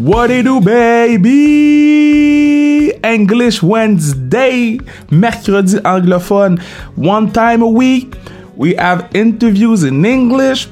What 0.00 0.30
it 0.30 0.44
do, 0.44 0.62
baby? 0.62 1.90
English 3.04 3.62
Wednesday, 3.62 4.78
mercredi 5.10 5.78
anglophone. 5.80 6.58
One 6.96 7.30
time 7.30 7.60
a 7.60 7.68
week, 7.68 8.16
we 8.56 8.76
have 8.76 9.14
interviews 9.14 9.84
in 9.84 10.06
English. 10.06 10.68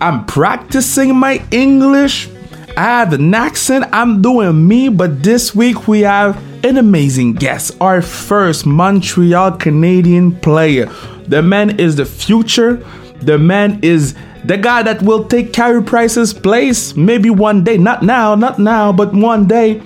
I'm 0.00 0.26
practicing 0.26 1.14
my 1.14 1.40
English. 1.52 2.28
I 2.76 2.82
have 2.82 3.12
an 3.12 3.32
accent. 3.32 3.84
I'm 3.92 4.22
doing 4.22 4.66
me, 4.66 4.88
but 4.88 5.22
this 5.22 5.54
week 5.54 5.86
we 5.86 6.00
have 6.00 6.36
an 6.64 6.78
amazing 6.78 7.34
guest. 7.34 7.76
Our 7.80 8.02
first 8.02 8.66
Montreal 8.66 9.52
Canadien 9.52 10.32
player. 10.42 10.90
The 11.28 11.42
man 11.42 11.78
is 11.78 11.94
the 11.94 12.06
future. 12.06 12.84
The 13.22 13.38
man 13.38 13.78
is 13.82 14.16
the 14.48 14.56
guy 14.56 14.82
that 14.82 15.02
will 15.02 15.24
take 15.24 15.52
Carey 15.52 15.82
Price's 15.82 16.32
place 16.32 16.96
maybe 16.96 17.28
one 17.28 17.62
day. 17.64 17.76
Not 17.76 18.02
now, 18.02 18.34
not 18.34 18.58
now, 18.58 18.92
but 18.92 19.12
one 19.12 19.46
day. 19.46 19.82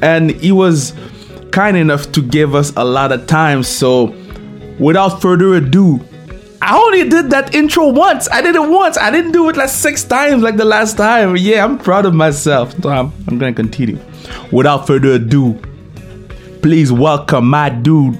And 0.00 0.30
he 0.30 0.50
was 0.50 0.94
kind 1.52 1.76
enough 1.76 2.10
to 2.12 2.22
give 2.22 2.54
us 2.54 2.72
a 2.74 2.84
lot 2.86 3.12
of 3.12 3.26
time. 3.26 3.62
So 3.62 4.16
without 4.78 5.20
further 5.20 5.54
ado, 5.54 6.00
I 6.62 6.74
only 6.78 7.06
did 7.06 7.28
that 7.30 7.54
intro 7.54 7.88
once. 7.88 8.30
I 8.30 8.40
did 8.40 8.54
it 8.54 8.66
once. 8.66 8.96
I 8.96 9.10
didn't 9.10 9.32
do 9.32 9.46
it 9.50 9.56
like 9.56 9.68
six 9.68 10.04
times 10.04 10.42
like 10.42 10.56
the 10.56 10.64
last 10.64 10.96
time. 10.96 11.36
Yeah, 11.36 11.62
I'm 11.62 11.76
proud 11.76 12.06
of 12.06 12.14
myself. 12.14 12.74
So 12.82 12.88
I'm, 12.88 13.12
I'm 13.28 13.38
gonna 13.38 13.52
continue. 13.52 13.98
Without 14.50 14.86
further 14.86 15.12
ado, 15.12 15.60
please 16.62 16.90
welcome 16.90 17.50
my 17.50 17.68
dude, 17.68 18.14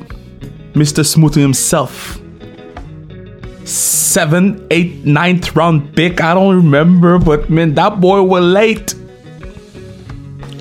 Mr. 0.74 1.02
Smoothie 1.02 1.40
himself. 1.40 2.20
Seven, 3.68 4.66
eight, 4.70 5.04
ninth 5.04 5.54
round 5.54 5.94
pick. 5.94 6.22
I 6.22 6.32
don't 6.32 6.56
remember, 6.56 7.18
but 7.18 7.50
man, 7.50 7.74
that 7.74 8.00
boy 8.00 8.22
was 8.22 8.42
late. 8.42 8.94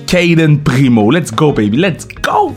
Cayden 0.06 0.62
Primeau. 0.62 1.06
Let's 1.06 1.30
go, 1.30 1.50
baby. 1.52 1.78
Let's 1.78 2.04
go. 2.04 2.54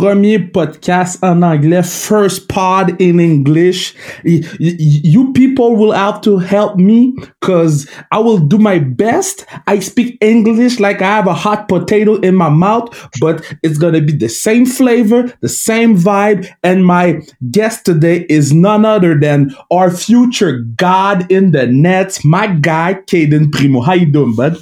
Premier 0.00 0.50
podcast 0.50 1.22
en 1.22 1.42
anglais, 1.42 1.82
first 1.82 2.48
pod 2.48 2.94
in 2.98 3.20
English. 3.20 3.94
You 4.24 5.30
people 5.34 5.76
will 5.76 5.92
have 5.92 6.22
to 6.22 6.38
help 6.38 6.76
me 6.76 7.12
because 7.38 7.86
I 8.10 8.18
will 8.18 8.38
do 8.38 8.56
my 8.56 8.78
best. 8.78 9.44
I 9.66 9.80
speak 9.80 10.16
English 10.22 10.80
like 10.80 11.02
I 11.02 11.16
have 11.16 11.26
a 11.26 11.34
hot 11.34 11.68
potato 11.68 12.14
in 12.20 12.34
my 12.34 12.48
mouth, 12.48 12.88
but 13.20 13.44
it's 13.62 13.76
going 13.76 13.92
to 13.92 14.00
be 14.00 14.16
the 14.16 14.30
same 14.30 14.64
flavor, 14.64 15.30
the 15.42 15.50
same 15.50 15.98
vibe. 15.98 16.48
And 16.62 16.86
my 16.86 17.20
guest 17.50 17.84
today 17.84 18.24
is 18.30 18.54
none 18.54 18.86
other 18.86 19.14
than 19.20 19.54
our 19.70 19.90
future 19.90 20.60
God 20.76 21.30
in 21.30 21.50
the 21.50 21.66
Nets, 21.66 22.24
my 22.24 22.46
guy, 22.46 22.94
Cayden 23.06 23.50
Primeau. 23.50 23.82
How 23.82 23.92
you 23.92 24.06
doing, 24.06 24.34
bud? 24.34 24.56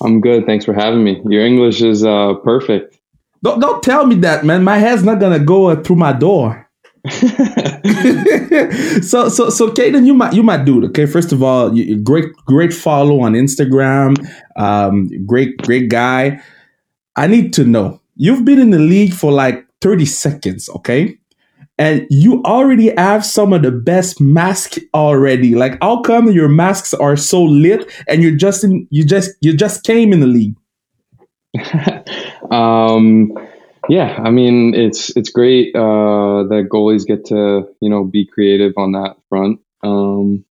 I'm 0.00 0.20
good. 0.20 0.46
Thanks 0.46 0.64
for 0.64 0.74
having 0.74 1.04
me. 1.04 1.22
Your 1.28 1.46
English 1.46 1.80
is 1.80 2.04
uh, 2.04 2.34
perfect. 2.42 2.97
Don't 3.42 3.60
don't 3.60 3.82
tell 3.82 4.06
me 4.06 4.16
that, 4.16 4.44
man. 4.44 4.64
My 4.64 4.78
head's 4.78 5.04
not 5.04 5.20
gonna 5.20 5.38
go 5.38 5.74
through 5.82 5.96
my 5.96 6.12
door. 6.12 6.68
so 9.02 9.28
so 9.28 9.50
so 9.50 9.70
Cayden, 9.72 10.06
you 10.06 10.14
might 10.14 10.32
you 10.32 10.42
might 10.42 10.64
do 10.64 10.82
it. 10.82 10.86
Okay, 10.88 11.06
first 11.06 11.32
of 11.32 11.42
all, 11.42 11.76
you, 11.76 11.96
great 11.96 12.32
great 12.46 12.74
follow 12.74 13.20
on 13.20 13.32
Instagram. 13.32 14.16
Um, 14.56 15.08
great 15.26 15.56
great 15.58 15.88
guy. 15.88 16.40
I 17.16 17.26
need 17.26 17.52
to 17.54 17.64
know. 17.64 18.00
You've 18.16 18.44
been 18.44 18.58
in 18.58 18.70
the 18.70 18.78
league 18.78 19.12
for 19.12 19.32
like 19.32 19.66
thirty 19.80 20.06
seconds, 20.06 20.68
okay? 20.70 21.16
And 21.80 22.08
you 22.10 22.42
already 22.42 22.92
have 22.96 23.24
some 23.24 23.52
of 23.52 23.62
the 23.62 23.70
best 23.70 24.20
masks 24.20 24.80
already. 24.94 25.54
Like, 25.54 25.78
how 25.80 26.00
come 26.02 26.28
your 26.28 26.48
masks 26.48 26.92
are 26.92 27.16
so 27.16 27.40
lit 27.40 27.88
and 28.08 28.20
you're 28.20 28.36
just 28.36 28.64
in, 28.64 28.88
you 28.90 29.04
just 29.04 29.30
you 29.40 29.56
just 29.56 29.84
came 29.84 30.12
in 30.12 30.18
the 30.18 30.26
league? 30.26 30.56
um, 32.50 33.32
yeah, 33.88 34.20
I 34.22 34.30
mean 34.30 34.74
it's 34.74 35.16
it's 35.16 35.30
great 35.30 35.74
uh, 35.74 36.44
that 36.48 36.68
goalies 36.70 37.06
get 37.06 37.26
to 37.26 37.68
you 37.80 37.90
know 37.90 38.04
be 38.04 38.26
creative 38.26 38.74
on 38.76 38.92
that 38.92 39.16
front. 39.28 39.60
Um, 39.82 40.44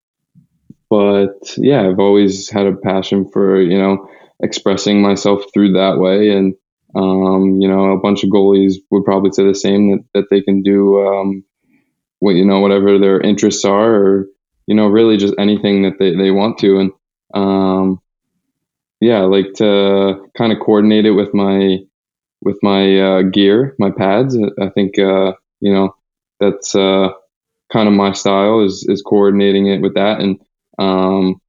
but 0.88 1.54
yeah, 1.56 1.88
I've 1.88 1.98
always 1.98 2.48
had 2.48 2.66
a 2.66 2.76
passion 2.76 3.28
for 3.30 3.60
you 3.60 3.78
know 3.78 4.08
expressing 4.40 5.02
myself 5.02 5.44
through 5.52 5.72
that 5.72 5.98
way, 5.98 6.30
and 6.30 6.54
um, 6.94 7.60
you 7.60 7.68
know 7.68 7.92
a 7.92 7.98
bunch 8.00 8.24
of 8.24 8.30
goalies 8.30 8.74
would 8.90 9.04
probably 9.04 9.32
say 9.32 9.44
the 9.46 9.54
same 9.54 9.90
that, 9.90 10.04
that 10.14 10.24
they 10.30 10.40
can 10.40 10.62
do 10.62 11.06
um, 11.06 11.44
what 12.20 12.36
you 12.36 12.44
know 12.44 12.60
whatever 12.60 12.98
their 12.98 13.20
interests 13.20 13.64
are, 13.64 13.94
or 13.94 14.26
you 14.66 14.74
know 14.74 14.86
really 14.86 15.16
just 15.16 15.34
anything 15.38 15.82
that 15.82 15.98
they, 15.98 16.14
they 16.14 16.30
want 16.30 16.58
to, 16.58 16.78
and 16.78 16.92
um, 17.34 18.00
yeah, 19.00 19.18
I 19.18 19.24
like 19.24 19.52
to 19.54 20.26
kind 20.36 20.52
of 20.52 20.58
coordinate 20.60 21.06
it 21.06 21.12
with 21.12 21.34
my 21.34 21.78
with 22.42 22.58
my 22.62 23.00
uh, 23.00 23.22
gear, 23.22 23.74
my 23.78 23.90
pads. 23.90 24.36
I 24.60 24.68
think 24.70 24.98
uh, 24.98 25.32
you 25.60 25.72
know 25.72 25.94
that's 26.40 26.74
uh, 26.74 27.10
kind 27.72 27.88
of 27.88 27.94
my 27.94 28.12
style 28.12 28.64
is 28.64 28.86
is 28.88 29.02
coordinating 29.02 29.66
it 29.66 29.80
with 29.80 29.94
that, 29.94 30.20
and 30.20 30.40
um, 30.78 31.40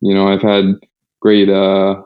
you 0.00 0.14
know 0.14 0.28
I've 0.28 0.42
had 0.42 0.74
great 1.20 1.48
uh, 1.48 2.02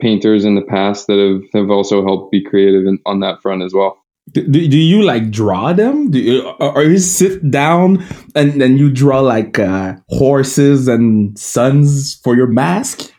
painters 0.00 0.44
in 0.44 0.54
the 0.54 0.62
past 0.62 1.06
that 1.06 1.18
have 1.18 1.62
have 1.62 1.70
also 1.70 2.04
helped 2.04 2.32
be 2.32 2.42
creative 2.42 2.86
in, 2.86 2.98
on 3.06 3.20
that 3.20 3.42
front 3.42 3.62
as 3.62 3.72
well. 3.72 3.96
Do, 4.32 4.46
do 4.46 4.78
you 4.78 5.02
like 5.02 5.30
draw 5.30 5.72
them? 5.72 6.10
Do 6.10 6.20
you, 6.20 6.48
or 6.48 6.84
you 6.84 6.98
sit 6.98 7.50
down 7.50 8.04
and 8.36 8.60
then 8.60 8.76
you 8.76 8.88
draw 8.88 9.20
like 9.20 9.58
uh, 9.58 9.94
horses 10.08 10.86
and 10.86 11.36
suns 11.36 12.14
for 12.22 12.36
your 12.36 12.46
mask? 12.46 13.12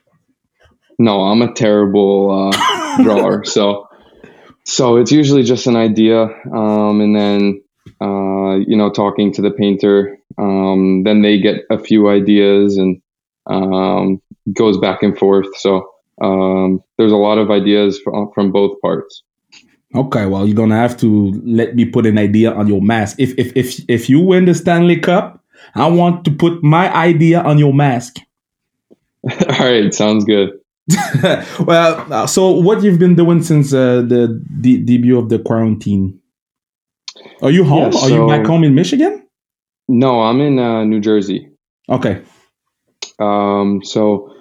No, 1.01 1.21
I'm 1.21 1.41
a 1.41 1.51
terrible 1.51 2.51
uh, 2.53 3.03
drawer. 3.03 3.43
so, 3.45 3.87
so 4.65 4.97
it's 4.97 5.11
usually 5.11 5.41
just 5.41 5.65
an 5.65 5.75
idea, 5.75 6.27
um, 6.53 7.01
and 7.01 7.15
then 7.15 7.63
uh, 7.99 8.57
you 8.57 8.75
know, 8.77 8.91
talking 8.91 9.33
to 9.33 9.41
the 9.41 9.51
painter. 9.51 10.17
Um, 10.37 11.03
then 11.03 11.23
they 11.23 11.39
get 11.39 11.61
a 11.71 11.79
few 11.79 12.07
ideas 12.07 12.77
and 12.77 13.01
um, 13.47 14.21
goes 14.53 14.77
back 14.77 15.01
and 15.01 15.17
forth. 15.17 15.47
So 15.57 15.89
um, 16.21 16.83
there's 16.97 17.11
a 17.11 17.17
lot 17.17 17.39
of 17.39 17.49
ideas 17.49 17.99
from, 17.99 18.31
from 18.33 18.51
both 18.51 18.79
parts. 18.81 19.23
Okay, 19.95 20.27
well, 20.27 20.47
you're 20.47 20.55
gonna 20.55 20.77
have 20.77 20.95
to 20.97 21.31
let 21.43 21.75
me 21.75 21.83
put 21.83 22.05
an 22.05 22.17
idea 22.17 22.53
on 22.53 22.67
your 22.67 22.81
mask. 22.81 23.19
If 23.19 23.37
if 23.37 23.57
if 23.57 23.79
if 23.89 24.09
you 24.09 24.21
win 24.21 24.45
the 24.45 24.53
Stanley 24.53 24.99
Cup, 24.99 25.43
I 25.75 25.87
want 25.87 26.23
to 26.25 26.31
put 26.31 26.63
my 26.63 26.93
idea 26.95 27.41
on 27.41 27.57
your 27.57 27.73
mask. 27.73 28.17
All 29.29 29.59
right, 29.59 29.93
sounds 29.93 30.23
good. 30.23 30.60
well, 31.59 32.13
uh, 32.13 32.27
so 32.27 32.51
what 32.51 32.83
you've 32.83 32.99
been 32.99 33.15
doing 33.15 33.43
since 33.43 33.73
uh, 33.73 34.01
the, 34.01 34.43
the 34.59 34.79
debut 34.79 35.17
of 35.17 35.29
the 35.29 35.39
quarantine? 35.39 36.19
Are 37.41 37.51
you 37.51 37.63
home? 37.63 37.91
Yeah, 37.91 37.99
so, 37.99 38.05
Are 38.05 38.09
you 38.09 38.27
back 38.27 38.45
home 38.45 38.63
in 38.63 38.75
Michigan? 38.75 39.27
No, 39.87 40.21
I'm 40.21 40.39
in 40.41 40.59
uh, 40.59 40.83
New 40.85 40.99
Jersey. 40.99 41.49
Okay. 41.89 42.21
Um. 43.19 43.81
So, 43.83 44.33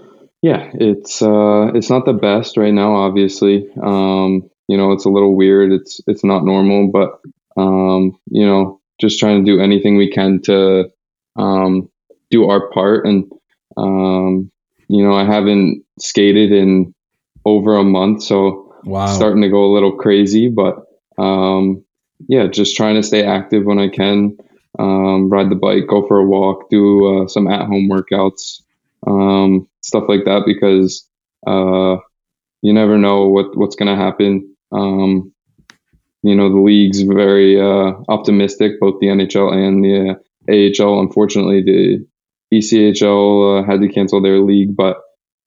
yeah, 0.43 0.71
it's 0.75 1.21
uh, 1.21 1.73
it's 1.75 1.91
not 1.91 2.07
the 2.07 2.13
best 2.13 2.57
right 2.57 2.73
now. 2.73 2.95
Obviously, 2.95 3.69
um, 3.83 4.49
you 4.69 4.77
know, 4.77 4.93
it's 4.93 5.05
a 5.05 5.11
little 5.11 5.37
weird. 5.37 5.73
It's 5.73 6.01
it's 6.07 6.25
not 6.25 6.45
normal, 6.45 6.91
but 6.91 7.21
um, 7.61 8.19
you 8.31 8.47
know, 8.47 8.81
just 9.01 9.19
trying 9.19 9.45
to 9.45 9.51
do 9.51 9.61
anything 9.61 9.97
we 9.97 10.11
can 10.11 10.41
to 10.43 10.91
um, 11.37 11.91
do 12.31 12.49
our 12.49 12.71
part 12.71 13.07
and 13.07 13.31
um, 13.77 14.51
you 14.91 15.05
know, 15.05 15.15
I 15.15 15.25
haven't 15.25 15.85
skated 16.01 16.51
in 16.51 16.93
over 17.45 17.77
a 17.77 17.85
month, 17.85 18.25
so 18.25 18.75
wow. 18.85 19.07
starting 19.07 19.43
to 19.43 19.49
go 19.49 19.65
a 19.65 19.73
little 19.73 19.93
crazy. 19.93 20.49
But 20.49 20.85
um, 21.17 21.85
yeah, 22.29 22.49
just 22.49 22.77
trying 22.77 22.97
to 22.97 23.03
stay 23.05 23.25
active 23.25 23.65
when 23.65 23.79
I 23.79 23.89
can. 23.89 24.37
Um, 24.79 25.31
ride 25.31 25.49
the 25.49 25.55
bike, 25.57 25.87
go 25.89 26.07
for 26.07 26.19
a 26.19 26.25
walk, 26.25 26.71
do 26.71 27.23
uh, 27.23 27.29
some 27.29 27.49
at-home 27.49 27.89
workouts, 27.89 28.63
um, 29.07 29.69
stuff 29.81 30.05
like 30.09 30.25
that, 30.25 30.43
because 30.47 31.07
uh, 31.47 31.97
you 32.63 32.73
never 32.73 32.99
know 32.99 33.29
what 33.29 33.57
what's 33.57 33.77
going 33.77 33.97
to 33.97 34.03
happen. 34.03 34.57
Um, 34.73 35.33
you 36.23 36.35
know, 36.35 36.51
the 36.51 36.61
league's 36.61 37.03
very 37.03 37.61
uh, 37.61 37.93
optimistic, 38.09 38.81
both 38.81 38.99
the 39.01 39.07
NHL 39.07 39.53
and 39.53 39.85
the 39.85 40.83
AHL. 40.83 41.01
Unfortunately, 41.01 41.63
the 41.63 42.07
ECHL 42.53 43.61
uh, 43.61 43.67
had 43.67 43.81
to 43.81 43.89
cancel 43.89 44.21
their 44.21 44.41
league, 44.41 44.77
but 44.77 44.99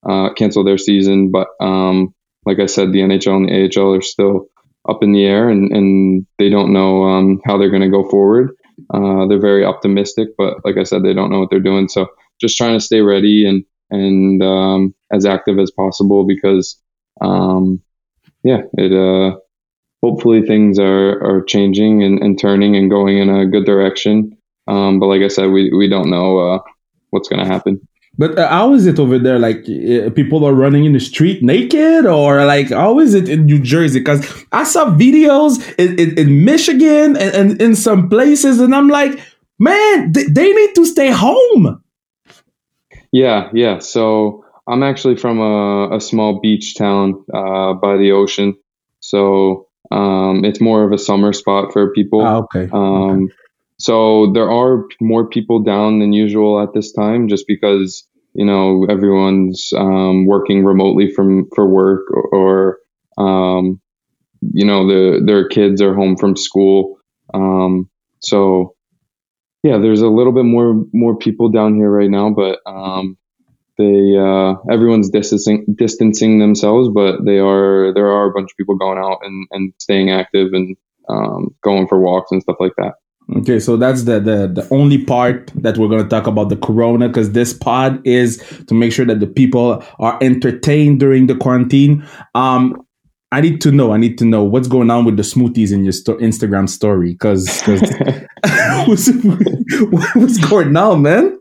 uh, 0.07 0.33
cancel 0.33 0.63
their 0.63 0.77
season. 0.77 1.31
But 1.31 1.49
um, 1.59 2.13
like 2.45 2.59
I 2.59 2.65
said, 2.65 2.91
the 2.91 2.99
NHL 2.99 3.37
and 3.37 3.49
the 3.49 3.81
AHL 3.81 3.95
are 3.95 4.01
still 4.01 4.47
up 4.89 5.01
in 5.01 5.13
the 5.13 5.25
air, 5.25 5.49
and, 5.49 5.71
and 5.71 6.27
they 6.37 6.49
don't 6.49 6.73
know 6.73 7.03
um, 7.03 7.41
how 7.45 7.57
they're 7.57 7.69
going 7.69 7.81
to 7.81 7.89
go 7.89 8.07
forward. 8.09 8.51
Uh, 8.93 9.27
they're 9.27 9.39
very 9.39 9.63
optimistic, 9.63 10.29
but 10.37 10.57
like 10.65 10.77
I 10.77 10.83
said, 10.83 11.03
they 11.03 11.13
don't 11.13 11.31
know 11.31 11.39
what 11.39 11.49
they're 11.49 11.59
doing. 11.59 11.87
So 11.87 12.07
just 12.41 12.57
trying 12.57 12.77
to 12.77 12.83
stay 12.83 13.01
ready 13.01 13.45
and 13.47 13.63
and 13.89 14.41
um, 14.41 14.95
as 15.11 15.25
active 15.25 15.59
as 15.59 15.71
possible 15.71 16.25
because 16.25 16.81
um, 17.21 17.81
yeah, 18.43 18.61
it 18.73 18.91
uh, 18.91 19.37
hopefully 20.01 20.41
things 20.41 20.79
are 20.79 21.23
are 21.23 21.43
changing 21.43 22.03
and, 22.03 22.19
and 22.21 22.39
turning 22.39 22.75
and 22.75 22.89
going 22.89 23.17
in 23.17 23.29
a 23.29 23.45
good 23.45 23.65
direction. 23.65 24.37
Um, 24.67 24.99
but 24.99 25.07
like 25.07 25.21
I 25.21 25.27
said, 25.27 25.51
we 25.51 25.71
we 25.71 25.87
don't 25.87 26.09
know 26.09 26.39
uh, 26.39 26.59
what's 27.13 27.29
going 27.29 27.45
to 27.45 27.51
happen. 27.51 27.79
But 28.17 28.37
uh, 28.37 28.47
how 28.47 28.73
is 28.73 28.85
it 28.85 28.99
over 28.99 29.17
there? 29.17 29.39
Like 29.39 29.65
uh, 29.67 30.09
people 30.11 30.45
are 30.45 30.53
running 30.53 30.85
in 30.85 30.93
the 30.93 30.99
street 30.99 31.41
naked, 31.41 32.05
or 32.05 32.45
like 32.45 32.69
how 32.69 32.99
is 32.99 33.13
it 33.15 33.27
in 33.27 33.45
New 33.45 33.59
Jersey? 33.59 33.99
Because 33.99 34.21
I 34.51 34.65
saw 34.65 34.85
videos 34.85 35.57
in, 35.79 35.99
in, 35.99 36.19
in 36.19 36.45
Michigan 36.45 37.17
and, 37.17 37.35
and, 37.35 37.61
in 37.61 37.75
some 37.75 38.09
places, 38.09 38.59
and 38.59 38.75
I'm 38.75 38.87
like, 38.87 39.19
man, 39.57 40.11
they, 40.11 40.25
they 40.25 40.53
need 40.53 40.75
to 40.75 40.85
stay 40.85 41.09
home. 41.09 41.81
Yeah, 43.11 43.49
yeah. 43.53 43.79
So 43.79 44.45
I'm 44.67 44.83
actually 44.83 45.15
from 45.15 45.39
a, 45.39 45.95
a 45.95 45.99
small 45.99 46.39
beach 46.39 46.75
town 46.75 47.23
uh, 47.33 47.73
by 47.73 47.97
the 47.97 48.11
ocean, 48.11 48.55
so 48.99 49.67
um, 49.89 50.45
it's 50.45 50.61
more 50.61 50.83
of 50.83 50.91
a 50.91 50.99
summer 50.99 51.33
spot 51.33 51.73
for 51.73 51.91
people. 51.93 52.21
Ah, 52.21 52.37
okay. 52.37 52.69
Um, 52.71 53.23
okay. 53.23 53.33
So 53.77 54.31
there 54.33 54.51
are 54.51 54.85
more 55.01 55.27
people 55.27 55.61
down 55.61 55.99
than 55.99 56.13
usual 56.13 56.61
at 56.61 56.73
this 56.73 56.91
time, 56.93 57.27
just 57.27 57.45
because 57.47 58.07
you 58.33 58.45
know 58.45 58.85
everyone's 58.89 59.71
um, 59.75 60.25
working 60.25 60.63
remotely 60.63 61.11
from 61.11 61.49
for 61.55 61.67
work, 61.67 62.03
or, 62.11 62.77
or 63.17 63.23
um, 63.23 63.81
you 64.53 64.65
know 64.65 64.87
the 64.87 65.21
their 65.25 65.47
kids 65.47 65.81
are 65.81 65.95
home 65.95 66.17
from 66.17 66.35
school. 66.35 66.97
Um, 67.33 67.89
so 68.19 68.75
yeah, 69.63 69.77
there's 69.77 70.01
a 70.01 70.09
little 70.09 70.33
bit 70.33 70.45
more 70.45 70.83
more 70.93 71.17
people 71.17 71.49
down 71.49 71.75
here 71.75 71.89
right 71.89 72.09
now, 72.09 72.29
but 72.29 72.59
um, 72.65 73.17
they 73.77 74.15
uh, 74.17 74.55
everyone's 74.71 75.09
distancing 75.09 75.65
distancing 75.77 76.39
themselves, 76.39 76.89
but 76.93 77.25
they 77.25 77.39
are 77.39 77.93
there 77.93 78.07
are 78.11 78.29
a 78.29 78.33
bunch 78.33 78.51
of 78.51 78.57
people 78.57 78.77
going 78.77 78.99
out 78.99 79.19
and, 79.23 79.47
and 79.51 79.73
staying 79.79 80.11
active 80.11 80.53
and 80.53 80.75
um, 81.09 81.49
going 81.63 81.87
for 81.87 81.99
walks 81.99 82.31
and 82.31 82.41
stuff 82.41 82.57
like 82.59 82.73
that. 82.77 82.93
Okay, 83.37 83.59
so 83.59 83.77
that's 83.77 84.03
the, 84.03 84.19
the 84.19 84.47
the 84.47 84.67
only 84.69 85.03
part 85.03 85.51
that 85.55 85.77
we're 85.77 85.87
going 85.87 86.03
to 86.03 86.09
talk 86.09 86.27
about 86.27 86.49
the 86.49 86.57
corona 86.57 87.07
because 87.07 87.31
this 87.31 87.53
pod 87.53 88.05
is 88.05 88.37
to 88.67 88.73
make 88.73 88.91
sure 88.91 89.05
that 89.05 89.19
the 89.21 89.27
people 89.27 89.83
are 89.99 90.17
entertained 90.21 90.99
during 90.99 91.27
the 91.27 91.35
quarantine. 91.35 92.05
Um, 92.35 92.85
I 93.31 93.41
need 93.41 93.61
to 93.61 93.71
know. 93.71 93.91
I 93.93 93.97
need 93.97 94.17
to 94.19 94.25
know 94.25 94.43
what's 94.43 94.67
going 94.67 94.91
on 94.91 95.05
with 95.05 95.17
the 95.17 95.23
smoothies 95.23 95.71
in 95.71 95.83
your 95.83 95.93
sto- 95.93 96.17
Instagram 96.17 96.69
story 96.69 97.13
because 97.13 97.61
what's, 98.87 99.09
what's 100.15 100.37
going 100.49 100.75
on, 100.77 101.01
man? 101.01 101.39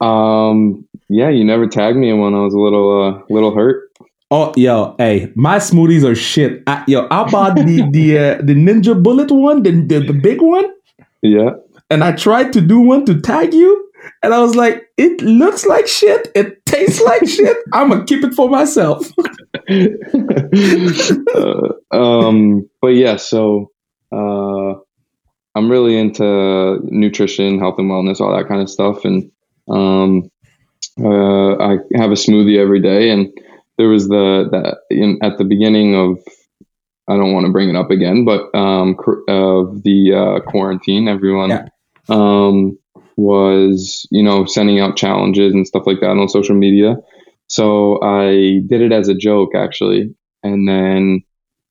Um, 0.00 0.86
yeah, 1.08 1.30
you 1.30 1.44
never 1.44 1.66
tagged 1.66 1.96
me 1.96 2.12
when 2.12 2.34
I 2.34 2.42
was 2.42 2.54
a 2.54 2.58
little 2.58 3.02
uh, 3.02 3.22
little 3.28 3.54
hurt. 3.54 3.83
Oh, 4.30 4.52
yo, 4.56 4.94
hey, 4.98 5.30
my 5.34 5.58
smoothies 5.58 6.04
are 6.04 6.14
shit. 6.14 6.62
I, 6.66 6.82
yo, 6.88 7.06
I 7.10 7.30
bought 7.30 7.56
the 7.56 7.62
the 7.92 8.18
uh, 8.18 8.36
the 8.42 8.54
Ninja 8.54 9.00
Bullet 9.00 9.30
one, 9.30 9.62
the, 9.62 9.70
the 9.70 10.00
the 10.00 10.12
big 10.12 10.40
one. 10.40 10.66
Yeah. 11.22 11.50
And 11.90 12.02
I 12.02 12.12
tried 12.12 12.52
to 12.54 12.60
do 12.60 12.80
one 12.80 13.04
to 13.06 13.20
tag 13.20 13.52
you, 13.52 13.90
and 14.22 14.34
I 14.34 14.40
was 14.40 14.56
like, 14.56 14.88
it 14.96 15.20
looks 15.22 15.66
like 15.66 15.86
shit. 15.86 16.30
It 16.34 16.64
tastes 16.66 17.00
like 17.02 17.26
shit. 17.28 17.56
I'm 17.72 17.90
gonna 17.90 18.04
keep 18.04 18.24
it 18.24 18.34
for 18.34 18.48
myself. 18.48 19.10
uh, 21.34 21.96
um, 21.96 22.68
but 22.80 22.88
yeah, 22.88 23.16
so 23.16 23.70
uh, 24.10 24.74
I'm 25.54 25.70
really 25.70 25.98
into 25.98 26.80
nutrition, 26.84 27.58
health 27.58 27.76
and 27.78 27.90
wellness, 27.90 28.20
all 28.20 28.36
that 28.36 28.48
kind 28.48 28.62
of 28.62 28.70
stuff, 28.70 29.04
and 29.04 29.30
um, 29.68 30.30
uh, 31.00 31.56
I 31.58 31.76
have 31.94 32.10
a 32.10 32.14
smoothie 32.14 32.58
every 32.58 32.80
day, 32.80 33.10
and 33.10 33.28
there 33.78 33.88
was 33.88 34.08
the 34.08 34.48
that 34.50 34.78
in, 34.90 35.18
at 35.22 35.38
the 35.38 35.44
beginning 35.44 35.94
of 35.94 36.18
I 37.08 37.16
don't 37.16 37.32
want 37.32 37.46
to 37.46 37.52
bring 37.52 37.68
it 37.68 37.76
up 37.76 37.90
again, 37.90 38.24
but 38.24 38.54
um, 38.56 38.96
of 39.28 39.82
the 39.82 40.14
uh, 40.14 40.50
quarantine, 40.50 41.06
everyone 41.06 41.50
yeah. 41.50 41.68
um, 42.08 42.78
was 43.16 44.06
you 44.10 44.22
know 44.22 44.46
sending 44.46 44.80
out 44.80 44.96
challenges 44.96 45.52
and 45.52 45.66
stuff 45.66 45.86
like 45.86 46.00
that 46.00 46.10
on 46.10 46.28
social 46.28 46.56
media. 46.56 46.96
So 47.46 48.02
I 48.02 48.60
did 48.66 48.80
it 48.80 48.92
as 48.92 49.08
a 49.08 49.14
joke 49.14 49.54
actually, 49.54 50.14
and 50.42 50.66
then 50.66 51.24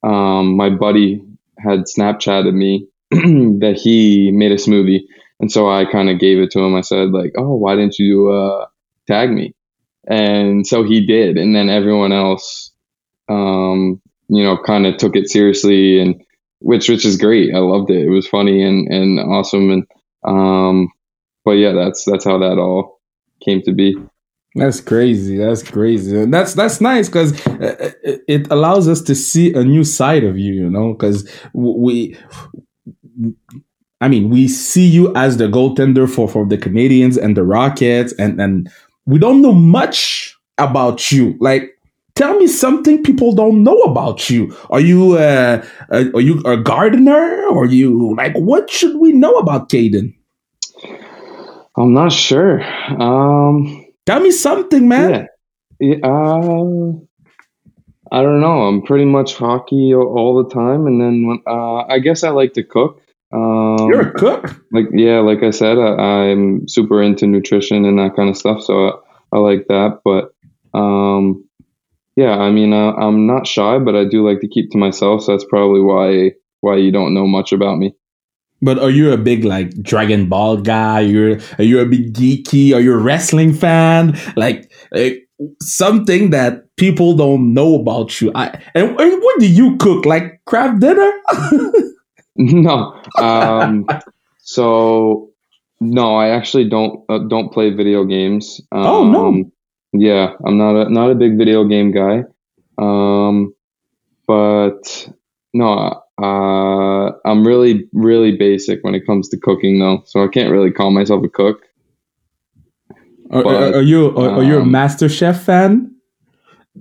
um, 0.04 0.56
my 0.56 0.70
buddy 0.70 1.24
had 1.58 1.86
Snapchatted 1.86 2.54
me 2.54 2.88
that 3.12 3.80
he 3.82 4.32
made 4.32 4.52
a 4.52 4.56
smoothie, 4.56 5.02
and 5.40 5.52
so 5.52 5.70
I 5.70 5.86
kind 5.86 6.10
of 6.10 6.20
gave 6.20 6.38
it 6.38 6.52
to 6.52 6.60
him. 6.60 6.76
I 6.76 6.82
said 6.82 7.10
like, 7.10 7.34
"Oh, 7.38 7.56
why 7.56 7.76
didn't 7.76 7.98
you 7.98 8.30
uh, 8.30 8.68
tag 9.08 9.32
me?" 9.32 9.56
And 10.08 10.66
so 10.68 10.84
he 10.84 11.06
did. 11.06 11.38
And 11.38 11.56
then 11.56 11.70
everyone 11.70 12.12
else, 12.12 12.72
um, 13.30 14.02
you 14.28 14.44
know, 14.44 14.58
kind 14.58 14.86
of 14.86 14.98
took 14.98 15.16
it 15.16 15.30
seriously 15.30 16.00
and 16.00 16.22
which, 16.60 16.90
which 16.90 17.06
is 17.06 17.18
great. 17.18 17.54
I 17.54 17.60
loved 17.60 17.90
it. 17.90 18.06
It 18.06 18.10
was 18.10 18.28
funny 18.28 18.62
and, 18.64 18.92
and 18.92 19.20
awesome. 19.20 19.70
And, 19.70 19.88
um, 20.26 20.90
but 21.46 21.54
yeah, 21.54 21.74
that's, 21.74 22.06
that's 22.06 22.26
how 22.26 22.38
that 22.40 22.58
all 22.58 23.02
came 23.44 23.62
to 23.64 23.74
be. 23.74 23.96
That's 24.56 24.82
crazy. 24.82 25.38
That's 25.38 25.64
crazy. 25.64 26.26
That's 26.26 26.54
that's 26.54 26.80
nice 26.80 27.10
because 27.10 27.34
it 28.28 28.48
allows 28.52 28.88
us 28.88 29.02
to 29.02 29.16
see 29.16 29.52
a 29.54 29.64
new 29.64 29.84
side 29.84 30.24
of 30.24 30.38
you. 30.38 30.54
You 30.54 30.70
know, 30.70 30.94
because 30.94 31.28
we, 31.54 32.16
I 34.00 34.08
mean, 34.10 34.30
we 34.30 34.48
see 34.48 34.86
you 34.86 35.12
as 35.16 35.38
the 35.38 35.48
goaltender 35.48 36.08
for 36.08 36.28
for 36.30 36.46
the 36.46 36.60
Canadiens 36.60 37.18
and 37.18 37.36
the 37.36 37.44
Rockets, 37.44 38.14
and 38.20 38.40
and 38.40 38.70
we 39.06 39.20
don't 39.20 39.42
know 39.42 39.54
much 39.54 40.36
about 40.58 41.12
you. 41.12 41.36
Like, 41.40 41.78
tell 42.16 42.38
me 42.38 42.48
something 42.48 43.04
people 43.04 43.34
don't 43.34 43.64
know 43.64 43.78
about 43.80 44.30
you. 44.30 44.56
Are 44.70 44.80
you 44.80 45.18
uh, 45.18 45.66
uh 45.92 46.06
are 46.14 46.22
you 46.22 46.42
a 46.46 46.58
gardener? 46.58 47.46
Or 47.48 47.66
you 47.66 48.16
like 48.16 48.36
what 48.36 48.70
should 48.70 48.98
we 48.98 49.12
know 49.12 49.34
about 49.36 49.70
Cayden? 49.70 50.14
I'm 51.76 51.94
not 51.94 52.12
sure. 52.12 52.62
Um, 53.02 53.86
tell 54.06 54.20
me 54.20 54.32
something, 54.32 54.88
man. 54.88 55.28
Yeah. 55.80 55.98
Uh, 56.04 56.92
I 58.12 58.22
don't 58.22 58.42
know. 58.42 58.68
I'm 58.68 58.84
pretty 58.84 59.06
much 59.06 59.36
hockey 59.36 59.94
all 59.96 60.44
the 60.44 60.54
time, 60.54 60.86
and 60.86 61.02
then 61.02 61.26
when, 61.26 61.42
uh, 61.48 61.84
I 61.90 61.98
guess 61.98 62.24
I 62.24 62.30
like 62.30 62.54
to 62.54 62.64
cook. 62.64 63.02
Um, 63.34 63.88
You're 63.90 64.10
a 64.10 64.14
cook. 64.14 64.62
Like 64.72 64.86
yeah, 64.94 65.20
like 65.20 65.42
I 65.42 65.50
said, 65.50 65.78
I, 65.80 66.26
am 66.26 66.68
super 66.68 67.02
into 67.02 67.26
nutrition 67.26 67.84
and 67.86 67.98
that 67.98 68.16
kind 68.16 68.30
of 68.30 68.38
stuff, 68.38 68.62
so 68.62 68.88
I, 68.88 69.38
I 69.38 69.40
like 69.40 69.66
that. 69.68 70.02
But 70.06 70.34
um, 70.78 71.44
yeah, 72.16 72.38
I 72.38 72.52
mean, 72.52 72.74
uh, 72.74 72.94
I'm 72.94 73.26
not 73.26 73.48
shy, 73.48 73.80
but 73.80 73.96
I 73.96 74.06
do 74.06 74.28
like 74.28 74.40
to 74.42 74.48
keep 74.48 74.70
to 74.72 74.78
myself. 74.78 75.24
So 75.24 75.32
that's 75.32 75.46
probably 75.46 75.82
why 75.82 76.34
why 76.62 76.78
you 76.78 76.92
don't 76.92 77.14
know 77.14 77.26
much 77.26 77.52
about 77.52 77.80
me. 77.80 77.96
But 78.62 78.80
are 78.80 78.92
you 78.92 79.12
a 79.12 79.18
big 79.18 79.44
like 79.44 79.72
Dragon 79.82 80.30
Ball 80.30 80.58
guy? 80.58 81.02
You're 81.02 81.40
are 81.58 81.64
you 81.64 81.80
a 81.80 81.86
big 81.88 82.14
geeky? 82.14 82.74
Are 82.76 82.80
you 82.80 82.94
a 82.94 82.98
wrestling 82.98 83.54
fan? 83.54 84.18
Like, 84.36 84.72
like 84.92 85.28
something 85.62 86.30
that 86.30 86.64
people 86.78 87.16
don't 87.16 87.54
know 87.54 87.76
about 87.80 88.22
you. 88.22 88.32
I 88.36 88.62
and, 88.76 88.98
and 89.00 89.22
what 89.22 89.40
do 89.40 89.48
you 89.48 89.76
cook? 89.78 90.06
Like 90.06 90.40
crab 90.46 90.80
dinner? 90.80 91.12
No. 92.38 93.00
Um, 93.20 93.88
so 94.40 95.30
no, 95.80 96.16
I 96.16 96.30
actually 96.30 96.68
don't 96.70 97.04
uh, 97.10 97.20
don't 97.20 97.54
play 97.54 97.70
video 97.70 98.06
games. 98.06 98.60
Um, 98.72 98.86
oh 98.86 99.04
no. 99.04 99.52
Yeah, 99.94 100.34
I'm 100.46 100.58
not 100.58 100.76
a 100.76 100.90
not 100.90 101.12
a 101.12 101.16
big 101.16 101.38
video 101.38 101.64
game 101.66 101.92
guy. 101.92 102.24
Um, 102.80 103.54
but 104.28 105.08
no, 105.54 106.02
uh, 106.22 107.12
I'm 107.26 107.46
really 107.46 107.88
really 107.94 108.36
basic 108.36 108.84
when 108.84 108.96
it 108.96 109.06
comes 109.06 109.30
to 109.30 109.38
cooking 109.38 109.80
though, 109.80 110.02
so 110.06 110.24
I 110.24 110.28
can't 110.28 110.52
really 110.52 110.72
call 110.72 110.92
myself 110.92 111.24
a 111.24 111.30
cook. 111.30 111.62
Are, 113.32 113.44
but, 113.44 113.76
are 113.76 113.82
you 113.82 114.16
are, 114.18 114.30
are, 114.30 114.44
you 114.44 114.58
a 114.58 114.62
um, 114.62 114.72
Master 114.72 115.10
Chef 115.10 115.44
fan? 115.44 115.96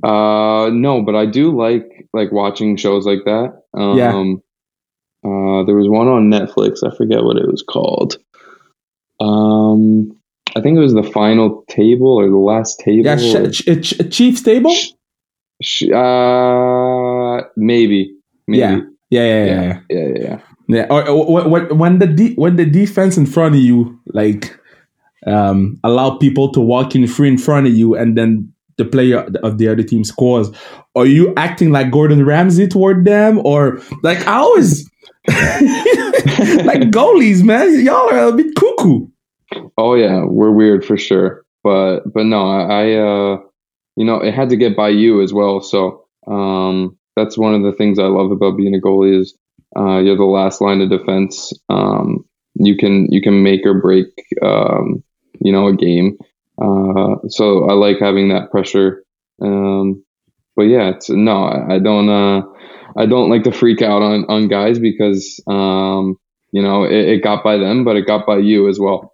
Uh, 0.02 0.71
no, 0.73 1.02
but 1.02 1.14
I 1.14 1.26
do 1.26 1.54
like 1.56 2.09
like 2.14 2.32
watching 2.32 2.76
shows 2.76 3.06
like 3.06 3.25
that. 3.26 3.62
Um, 3.75 3.99
yeah. 3.99 4.35
Uh, 5.25 5.62
there 5.64 5.76
was 5.76 5.88
one 5.88 6.09
on 6.09 6.31
Netflix. 6.31 6.83
I 6.83 6.95
forget 6.97 7.23
what 7.25 7.37
it 7.37 7.47
was 7.47 7.62
called. 7.62 8.17
Um, 9.21 10.17
I 10.57 10.61
think 10.61 10.76
it 10.76 10.81
was 10.81 10.95
the 10.95 11.02
final 11.02 11.64
table 11.69 12.09
or 12.09 12.29
the 12.29 12.37
last 12.37 12.81
table. 12.81 13.05
Yeah, 13.05 13.50
sh- 13.50 13.69
ch- 13.81 14.11
Chief's 14.11 14.43
table. 14.43 14.75
Sh- 15.62 15.91
uh, 15.91 17.43
maybe. 17.57 18.14
maybe. 18.47 18.61
Yeah. 18.61 18.81
Yeah, 19.11 19.23
yeah, 19.23 19.45
yeah, 19.45 19.62
yeah, 19.62 19.81
yeah, 19.91 20.19
yeah. 20.19 20.41
yeah. 20.69 20.87
Or, 20.88 21.07
or, 21.09 21.43
or, 21.43 21.75
when 21.75 21.99
the 21.99 22.07
de- 22.07 22.35
when 22.35 22.57
the 22.57 22.64
defense 22.64 23.19
in 23.19 23.26
front 23.26 23.55
of 23.55 23.61
you 23.61 24.00
like 24.07 24.59
um, 25.26 25.79
allow 25.85 26.17
people 26.17 26.50
to 26.52 26.61
walk 26.61 26.95
in 26.97 27.07
free 27.07 27.29
in 27.29 27.38
front 27.38 27.67
of 27.67 27.75
you, 27.75 27.95
and 27.95 28.17
then 28.17 28.52
the 28.79 28.87
player 28.87 29.29
of 29.43 29.59
the 29.59 29.69
other 29.69 29.83
team 29.83 30.02
scores, 30.02 30.50
are 30.97 31.07
you 31.07 31.35
acting 31.37 31.71
like 31.73 31.91
Gordon 31.91 32.25
Ramsay 32.25 32.69
toward 32.69 33.05
them, 33.05 33.41
or 33.45 33.81
like 34.02 34.26
I 34.26 34.37
always 34.37 34.91
like 35.29 36.91
goalies, 36.91 37.43
man. 37.43 37.85
Y'all 37.85 38.11
are 38.12 38.29
a 38.29 38.33
bit 38.33 38.55
cuckoo. 38.57 39.07
Oh 39.79 39.95
yeah, 39.95 40.25
we're 40.25 40.50
weird 40.50 40.85
for 40.85 40.97
sure. 40.97 41.45
But 41.62 42.00
but 42.12 42.25
no, 42.25 42.49
I 42.49 42.95
uh 42.95 43.38
you 43.97 44.05
know, 44.05 44.21
it 44.21 44.35
had 44.35 44.49
to 44.50 44.57
get 44.57 44.76
by 44.76 44.88
you 44.88 45.23
as 45.23 45.33
well. 45.33 45.61
So 45.61 46.07
um 46.26 46.97
that's 47.17 47.37
one 47.37 47.55
of 47.55 47.62
the 47.62 47.73
things 47.73 47.99
I 47.99 48.05
love 48.05 48.31
about 48.31 48.57
being 48.57 48.75
a 48.75 48.79
goalie 48.79 49.21
is 49.21 49.37
uh, 49.76 49.99
you're 49.99 50.17
the 50.17 50.25
last 50.25 50.61
line 50.61 50.81
of 50.81 50.91
defense. 50.91 51.52
Um, 51.69 52.25
you 52.55 52.76
can 52.76 53.11
you 53.11 53.23
can 53.23 53.43
make 53.43 53.64
or 53.64 53.81
break 53.81 54.07
um, 54.43 55.02
you 55.41 55.52
know 55.52 55.69
a 55.69 55.76
game, 55.76 56.19
uh, 56.61 57.17
so 57.29 57.64
I 57.69 57.73
like 57.73 57.99
having 57.99 58.29
that 58.29 58.50
pressure. 58.50 59.05
Um, 59.41 60.05
but 60.55 60.64
yeah, 60.64 60.91
it's 60.91 61.09
no, 61.09 61.45
I, 61.45 61.76
I 61.76 61.79
don't. 61.79 62.09
Uh, 62.09 62.43
I 62.96 63.06
don't 63.06 63.30
like 63.30 63.44
to 63.44 63.52
freak 63.52 63.82
out 63.82 64.02
on 64.02 64.25
on 64.28 64.49
guys 64.49 64.78
because 64.78 65.40
um, 65.46 66.16
you 66.52 66.62
know 66.62 66.84
it, 66.84 67.08
it 67.08 67.22
got 67.22 67.44
by 67.44 67.56
them, 67.56 67.84
but 67.84 67.96
it 67.96 68.06
got 68.06 68.26
by 68.26 68.38
you 68.38 68.68
as 68.68 68.78
well. 68.78 69.12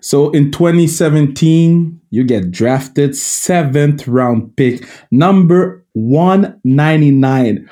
So 0.00 0.30
in 0.30 0.52
2017, 0.52 2.00
you 2.10 2.24
get 2.24 2.50
drafted 2.50 3.16
seventh 3.16 4.06
round 4.06 4.56
pick, 4.56 4.88
number 5.10 5.84
199. 5.94 7.68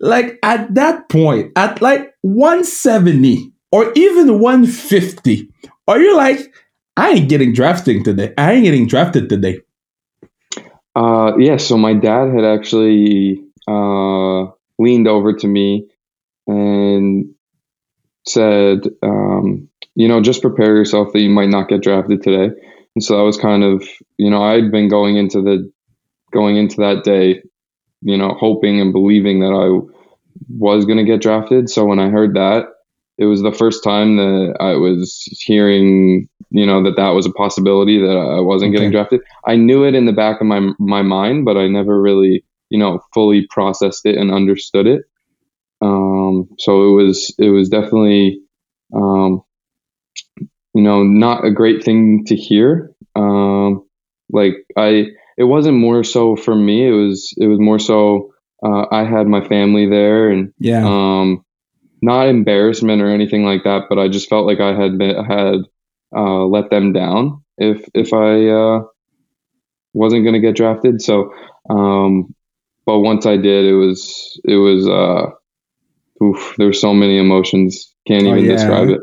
Like 0.00 0.38
at 0.42 0.74
that 0.74 1.08
point, 1.08 1.52
at 1.56 1.80
like 1.80 2.12
170 2.22 3.52
or 3.72 3.92
even 3.94 4.40
150, 4.40 5.50
are 5.88 6.00
you 6.00 6.16
like, 6.16 6.52
I 6.96 7.10
ain't 7.10 7.28
getting 7.28 7.52
drafted 7.52 8.04
today. 8.04 8.34
I 8.36 8.52
ain't 8.52 8.64
getting 8.64 8.86
drafted 8.86 9.28
today. 9.28 9.60
Uh, 10.94 11.32
yeah. 11.38 11.56
So 11.56 11.78
my 11.78 11.94
dad 11.94 12.34
had 12.34 12.44
actually 12.44 13.42
uh, 13.68 14.46
leaned 14.80 15.06
over 15.06 15.32
to 15.32 15.46
me 15.46 15.86
and 16.46 17.26
said, 18.26 18.80
um, 19.02 19.68
you 19.94 20.08
know, 20.08 20.20
just 20.20 20.42
prepare 20.42 20.74
yourself 20.76 21.12
that 21.12 21.20
you 21.20 21.30
might 21.30 21.50
not 21.50 21.68
get 21.68 21.82
drafted 21.82 22.22
today. 22.22 22.54
And 22.96 23.04
so 23.04 23.16
that 23.16 23.24
was 23.24 23.36
kind 23.36 23.62
of, 23.62 23.86
you 24.16 24.30
know, 24.30 24.42
I'd 24.42 24.72
been 24.72 24.88
going 24.88 25.16
into 25.16 25.42
the 25.42 25.70
going 26.32 26.56
into 26.56 26.76
that 26.76 27.04
day, 27.04 27.42
you 28.02 28.16
know, 28.16 28.34
hoping 28.38 28.80
and 28.80 28.92
believing 28.92 29.40
that 29.40 29.52
I 29.52 29.68
was 30.48 30.86
going 30.86 30.98
to 30.98 31.04
get 31.04 31.20
drafted. 31.20 31.68
So 31.68 31.84
when 31.84 31.98
I 31.98 32.08
heard 32.08 32.34
that, 32.34 32.64
it 33.18 33.26
was 33.26 33.42
the 33.42 33.52
first 33.52 33.84
time 33.84 34.16
that 34.16 34.56
I 34.60 34.76
was 34.76 35.22
hearing, 35.44 36.28
you 36.50 36.64
know, 36.66 36.82
that 36.84 36.96
that 36.96 37.10
was 37.10 37.26
a 37.26 37.32
possibility 37.32 38.00
that 38.00 38.16
I 38.16 38.40
wasn't 38.40 38.70
okay. 38.70 38.78
getting 38.78 38.92
drafted. 38.92 39.20
I 39.46 39.56
knew 39.56 39.84
it 39.84 39.94
in 39.94 40.06
the 40.06 40.12
back 40.12 40.40
of 40.40 40.46
my 40.46 40.70
my 40.78 41.02
mind, 41.02 41.44
but 41.44 41.56
I 41.56 41.68
never 41.68 42.00
really, 42.00 42.44
you 42.70 42.78
know, 42.78 43.00
fully 43.12 43.46
processed 43.50 44.06
it 44.06 44.16
and 44.16 44.32
understood 44.32 44.86
it. 44.86 45.02
Um, 45.82 46.48
so 46.58 46.98
it 46.98 47.04
was 47.04 47.34
it 47.38 47.50
was 47.50 47.68
definitely, 47.68 48.40
um, 48.94 49.42
you 50.74 50.82
know, 50.82 51.02
not 51.02 51.44
a 51.44 51.50
great 51.50 51.84
thing 51.84 52.24
to 52.26 52.36
hear. 52.36 52.92
Um, 53.16 53.86
like 54.30 54.54
I, 54.76 55.06
it 55.36 55.44
wasn't 55.44 55.78
more 55.78 56.04
so 56.04 56.36
for 56.36 56.54
me. 56.54 56.86
It 56.86 56.92
was 56.92 57.34
it 57.36 57.46
was 57.46 57.58
more 57.58 57.78
so 57.78 58.32
uh, 58.64 58.86
I 58.90 59.04
had 59.04 59.26
my 59.26 59.46
family 59.46 59.88
there, 59.88 60.30
and 60.30 60.52
yeah, 60.58 60.84
um, 60.86 61.44
not 62.02 62.28
embarrassment 62.28 63.02
or 63.02 63.08
anything 63.08 63.44
like 63.44 63.64
that, 63.64 63.84
but 63.88 63.98
I 63.98 64.08
just 64.08 64.28
felt 64.28 64.46
like 64.46 64.60
I 64.60 64.74
had 64.74 64.98
been, 64.98 65.24
had 65.24 65.60
uh, 66.14 66.44
let 66.44 66.70
them 66.70 66.92
down 66.92 67.42
if 67.56 67.84
if 67.94 68.12
I 68.12 68.48
uh, 68.48 68.84
wasn't 69.92 70.24
going 70.24 70.34
to 70.34 70.40
get 70.40 70.56
drafted. 70.56 71.00
So, 71.00 71.32
um, 71.68 72.34
but 72.86 73.00
once 73.00 73.26
I 73.26 73.36
did, 73.36 73.64
it 73.64 73.74
was 73.74 74.40
it 74.44 74.56
was 74.56 74.88
uh, 74.88 75.30
oof, 76.24 76.54
there's 76.58 76.80
so 76.80 76.94
many 76.94 77.18
emotions. 77.18 77.94
Can't 78.06 78.24
oh, 78.24 78.36
even 78.36 78.38
oh, 78.38 78.42
yeah. 78.42 78.52
describe 78.52 78.88
it. 78.88 79.00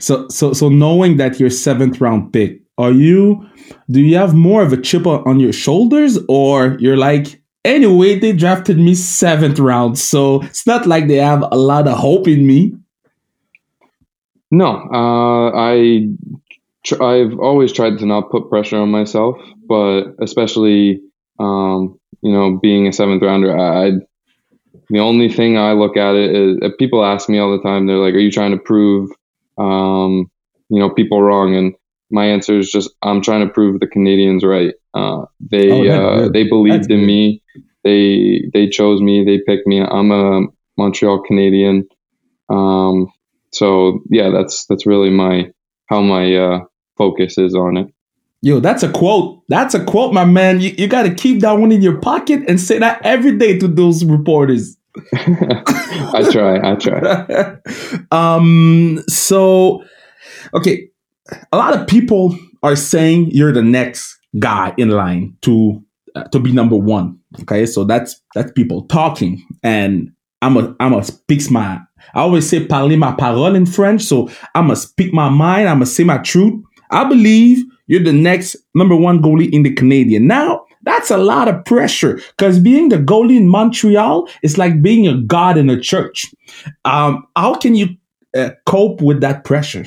So 0.00 0.28
so 0.28 0.52
so 0.52 0.68
knowing 0.68 1.16
that 1.16 1.40
you're 1.40 1.50
seventh 1.50 2.00
round 2.00 2.32
pick, 2.32 2.62
are 2.78 2.92
you 2.92 3.46
do 3.90 4.00
you 4.00 4.16
have 4.16 4.34
more 4.34 4.62
of 4.62 4.72
a 4.72 4.76
chip 4.80 5.06
on 5.06 5.40
your 5.40 5.52
shoulders 5.52 6.18
or 6.28 6.76
you're 6.80 6.96
like 6.96 7.40
anyway 7.64 8.18
they 8.18 8.32
drafted 8.32 8.78
me 8.78 8.94
seventh 8.94 9.58
round 9.58 9.98
so 9.98 10.42
it's 10.42 10.66
not 10.66 10.86
like 10.86 11.06
they 11.08 11.16
have 11.16 11.42
a 11.52 11.56
lot 11.56 11.86
of 11.86 11.96
hope 11.96 12.26
in 12.26 12.46
me 12.46 12.72
no 14.50 14.66
uh, 14.92 15.50
i 15.54 16.08
tr- 16.84 17.02
i've 17.02 17.38
always 17.38 17.72
tried 17.72 17.98
to 17.98 18.06
not 18.06 18.30
put 18.30 18.48
pressure 18.48 18.78
on 18.78 18.90
myself 18.90 19.36
but 19.66 20.14
especially 20.20 21.00
um, 21.38 21.98
you 22.22 22.32
know 22.32 22.58
being 22.62 22.86
a 22.86 22.92
seventh 22.92 23.22
rounder 23.22 23.56
i 23.56 23.92
the 24.92 25.00
only 25.00 25.28
thing 25.28 25.56
I 25.56 25.72
look 25.72 25.96
at 25.96 26.14
it 26.14 26.34
is 26.34 26.58
if 26.60 26.76
people 26.78 27.04
ask 27.04 27.28
me 27.28 27.38
all 27.38 27.56
the 27.56 27.62
time, 27.62 27.86
they're 27.86 27.96
like, 27.96 28.14
"Are 28.14 28.18
you 28.18 28.30
trying 28.30 28.52
to 28.52 28.58
prove, 28.58 29.10
um, 29.58 30.30
you 30.68 30.78
know, 30.78 30.90
people 30.90 31.22
wrong?" 31.22 31.54
And 31.56 31.74
my 32.10 32.26
answer 32.26 32.58
is 32.58 32.70
just, 32.70 32.90
I'm 33.02 33.22
trying 33.22 33.46
to 33.46 33.52
prove 33.52 33.80
the 33.80 33.86
Canadiens 33.86 34.42
right. 34.44 34.74
Uh, 34.92 35.24
they 35.40 35.88
oh, 35.90 36.24
uh, 36.24 36.28
they 36.28 36.46
believed 36.46 36.90
in 36.90 37.06
me. 37.06 37.42
They 37.84 38.50
they 38.52 38.68
chose 38.68 39.00
me. 39.00 39.24
They 39.24 39.40
picked 39.46 39.66
me. 39.66 39.80
I'm 39.80 40.10
a 40.10 40.42
Montreal 40.76 41.22
Canadien. 41.22 41.84
Um, 42.50 43.10
so 43.50 44.00
yeah, 44.10 44.30
that's 44.30 44.66
that's 44.66 44.86
really 44.86 45.10
my 45.10 45.50
how 45.86 46.02
my 46.02 46.36
uh, 46.36 46.60
focus 46.98 47.38
is 47.38 47.54
on 47.54 47.78
it. 47.78 47.86
Yo, 48.44 48.58
that's 48.58 48.82
a 48.82 48.90
quote. 48.90 49.40
That's 49.48 49.72
a 49.72 49.84
quote, 49.84 50.12
my 50.12 50.24
man. 50.24 50.60
You, 50.60 50.74
you 50.76 50.88
got 50.88 51.04
to 51.04 51.14
keep 51.14 51.40
that 51.40 51.52
one 51.52 51.70
in 51.70 51.80
your 51.80 51.98
pocket 51.98 52.42
and 52.48 52.60
say 52.60 52.78
that 52.80 53.00
every 53.04 53.38
day 53.38 53.56
to 53.58 53.68
those 53.68 54.04
reporters. 54.04 54.76
I 55.14 56.28
try. 56.30 56.72
I 56.72 56.74
try. 56.74 57.56
um. 58.10 59.02
So, 59.08 59.84
okay, 60.54 60.88
a 61.52 61.56
lot 61.56 61.78
of 61.78 61.86
people 61.86 62.36
are 62.64 62.74
saying 62.74 63.30
you're 63.30 63.52
the 63.52 63.62
next 63.62 64.18
guy 64.40 64.74
in 64.76 64.90
line 64.90 65.36
to 65.42 65.80
uh, 66.16 66.24
to 66.24 66.40
be 66.40 66.50
number 66.50 66.76
one. 66.76 67.20
Okay, 67.42 67.64
so 67.64 67.84
that's 67.84 68.20
that's 68.34 68.50
people 68.52 68.86
talking, 68.86 69.40
and 69.62 70.10
I'm 70.42 70.56
a 70.56 70.74
I'm 70.80 70.94
a 70.94 71.04
speak 71.04 71.48
my. 71.48 71.80
I 72.14 72.20
always 72.20 72.48
say 72.48 72.66
parler 72.66 72.96
ma 72.96 73.14
parole 73.14 73.54
in 73.54 73.66
French, 73.66 74.02
so 74.02 74.28
I'm 74.56 74.66
gonna 74.66 74.76
speak 74.76 75.14
my 75.14 75.28
mind. 75.28 75.68
I'm 75.68 75.76
gonna 75.76 75.86
say 75.86 76.02
my 76.02 76.18
truth. 76.18 76.60
I 76.90 77.04
believe 77.04 77.64
you're 77.86 78.02
the 78.02 78.12
next 78.12 78.56
number 78.74 78.96
one 78.96 79.22
goalie 79.22 79.50
in 79.52 79.62
the 79.62 79.72
Canadien. 79.72 80.26
Now, 80.26 80.64
that's 80.82 81.10
a 81.10 81.16
lot 81.16 81.48
of 81.48 81.64
pressure 81.64 82.20
because 82.36 82.58
being 82.58 82.88
the 82.88 82.96
goalie 82.96 83.36
in 83.36 83.48
Montreal 83.48 84.28
is 84.42 84.58
like 84.58 84.82
being 84.82 85.06
a 85.06 85.20
god 85.22 85.56
in 85.56 85.70
a 85.70 85.80
church. 85.80 86.26
Um, 86.84 87.26
how 87.36 87.54
can 87.54 87.74
you 87.74 87.96
uh, 88.36 88.50
cope 88.66 89.00
with 89.00 89.20
that 89.20 89.44
pressure? 89.44 89.86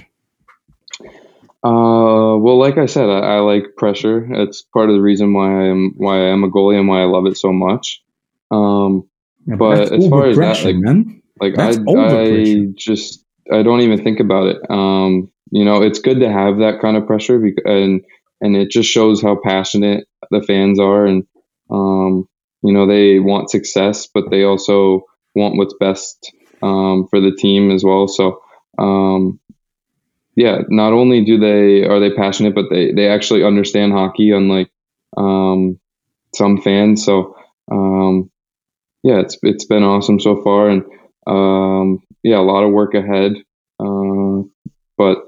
Uh, 1.64 2.38
well, 2.38 2.60
like 2.60 2.78
I 2.78 2.86
said, 2.86 3.10
I, 3.10 3.38
I, 3.38 3.40
like 3.40 3.75
pressure. 3.75 4.28
It's 4.30 4.62
part 4.62 4.90
of 4.90 4.96
the 4.96 5.02
reason 5.02 5.34
why 5.34 5.48
I'm 5.48 5.94
why 5.98 6.18
I 6.18 6.30
am 6.30 6.44
a 6.44 6.50
goalie 6.50 6.78
and 6.78 6.88
why 6.88 7.02
I 7.02 7.06
love 7.06 7.25
it 7.25 7.38
so 7.38 7.52
much. 7.52 8.04
Um, 8.52 9.10
yeah, 9.48 9.56
but, 9.56 9.92
as 9.92 10.08
far 10.08 10.28
as 10.28 10.38
that, 10.38 10.64
like, 10.64 10.75
man. 10.75 11.24
like 11.42 11.58
I, 11.58 11.72
I 11.72 12.68
just 12.75 13.25
I 13.52 13.64
don't 13.64 13.82
even 13.82 14.04
think 14.04 14.20
about 14.20 14.48
it. 14.48 14.58
Um, 14.70 15.32
you 15.52 15.64
know, 15.66 15.82
it's 15.82 16.00
good 16.00 16.20
to 16.22 16.32
have 16.32 16.58
that 16.60 16.80
kind 16.82 16.98
of 16.98 17.06
pressure, 17.08 17.40
because, 17.40 17.64
and 17.66 18.02
and 18.42 18.56
it 18.56 18.70
just 18.72 18.90
shows 18.90 19.22
how 19.22 19.38
passionate 19.44 20.08
the 20.32 20.42
fans 20.42 20.80
are, 20.80 21.06
and 21.06 21.25
um, 21.70 22.28
you 22.64 22.74
know, 22.74 22.88
they 22.88 23.20
want 23.20 23.50
success, 23.50 24.08
but 24.14 24.30
they 24.32 24.44
also 24.44 25.04
want 25.36 25.58
what's 25.58 25.75
best 25.80 26.32
um, 26.64 27.08
for 27.10 27.20
the 27.20 27.32
team 27.36 27.72
as 27.72 27.84
well. 27.84 28.08
So 28.08 28.42
um, 28.78 29.40
yeah, 30.36 30.60
not 30.70 30.94
only 30.94 31.24
do 31.24 31.38
they 31.40 31.86
are 31.86 32.00
they 32.00 32.12
passionate, 32.12 32.56
but 32.56 32.66
they 32.70 32.92
they 32.92 33.08
actually 33.08 33.44
understand 33.44 33.94
hockey, 33.94 34.32
unlike 34.32 34.70
um, 35.18 35.80
some 36.36 36.62
fans. 36.62 37.06
So 37.06 37.36
um, 37.72 38.30
yeah, 39.04 39.20
it's 39.20 39.38
it's 39.44 39.66
been 39.66 39.84
awesome 39.84 40.20
so 40.20 40.42
far, 40.42 40.70
and 40.70 40.84
um, 41.28 42.02
yeah, 42.25 42.39
a 42.39 42.41
lot 42.41 42.63
of 42.63 42.72
work 42.72 42.96
ahead. 42.96 43.34
Uh, 43.79 44.41
but 44.98 45.20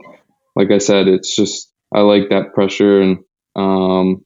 like 0.56 0.72
I 0.72 0.80
said, 0.80 1.08
it's 1.08 1.36
just 1.36 1.72
I 1.94 2.00
like 2.00 2.30
that 2.30 2.56
pressure, 2.56 3.00
and 3.00 3.20
um, 3.56 4.26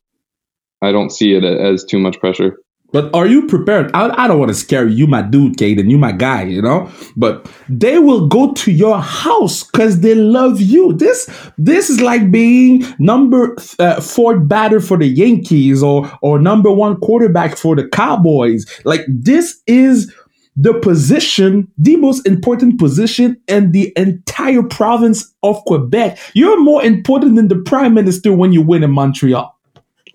I 0.82 0.94
don't 0.94 1.12
see 1.12 1.34
it 1.34 1.44
as 1.44 1.84
too 1.84 2.00
much 2.00 2.18
pressure. 2.22 2.58
But 2.94 3.14
are 3.14 3.28
you 3.28 3.48
prepared? 3.48 3.92
I, 3.94 4.10
I 4.24 4.28
don't 4.28 4.40
want 4.40 4.50
to 4.50 4.56
scare 4.56 4.88
you, 4.88 5.08
my 5.08 5.22
dude, 5.22 5.58
Cayden, 5.58 5.90
you 5.90 5.98
my 5.98 6.12
guy, 6.12 6.44
you 6.44 6.62
know. 6.62 6.90
But 7.18 7.50
they 7.70 8.00
will 8.00 8.28
go 8.28 8.54
to 8.54 8.72
your 8.72 9.00
house 9.00 9.64
because 9.64 10.00
they 10.00 10.16
love 10.16 10.62
you. 10.62 10.94
This 10.94 11.30
this 11.58 11.90
is 11.90 12.02
like 12.02 12.32
being 12.32 12.86
number 13.00 13.56
uh, 13.80 14.00
four 14.00 14.40
batter 14.40 14.80
for 14.80 14.98
the 14.98 15.08
Yankees 15.08 15.84
or 15.84 16.10
or 16.22 16.40
number 16.40 16.72
one 16.72 16.98
quarterback 17.02 17.58
for 17.58 17.76
the 17.76 17.88
Cowboys. 17.88 18.66
Like 18.86 19.02
this 19.08 19.62
is 19.68 20.14
the 20.62 20.74
position, 20.80 21.72
the 21.78 21.96
most 21.96 22.28
important 22.28 22.80
position 22.80 23.42
in 23.48 23.72
the 23.72 23.92
entire 23.96 24.62
province 24.62 25.34
of 25.42 25.64
Quebec. 25.66 26.20
You're 26.34 26.62
more 26.62 26.84
important 26.84 27.36
than 27.36 27.48
the 27.48 27.58
prime 27.58 27.96
minister 27.96 28.32
when 28.32 28.54
you 28.54 28.62
win 28.62 28.84
in 28.84 28.92
Montreal. 28.92 29.58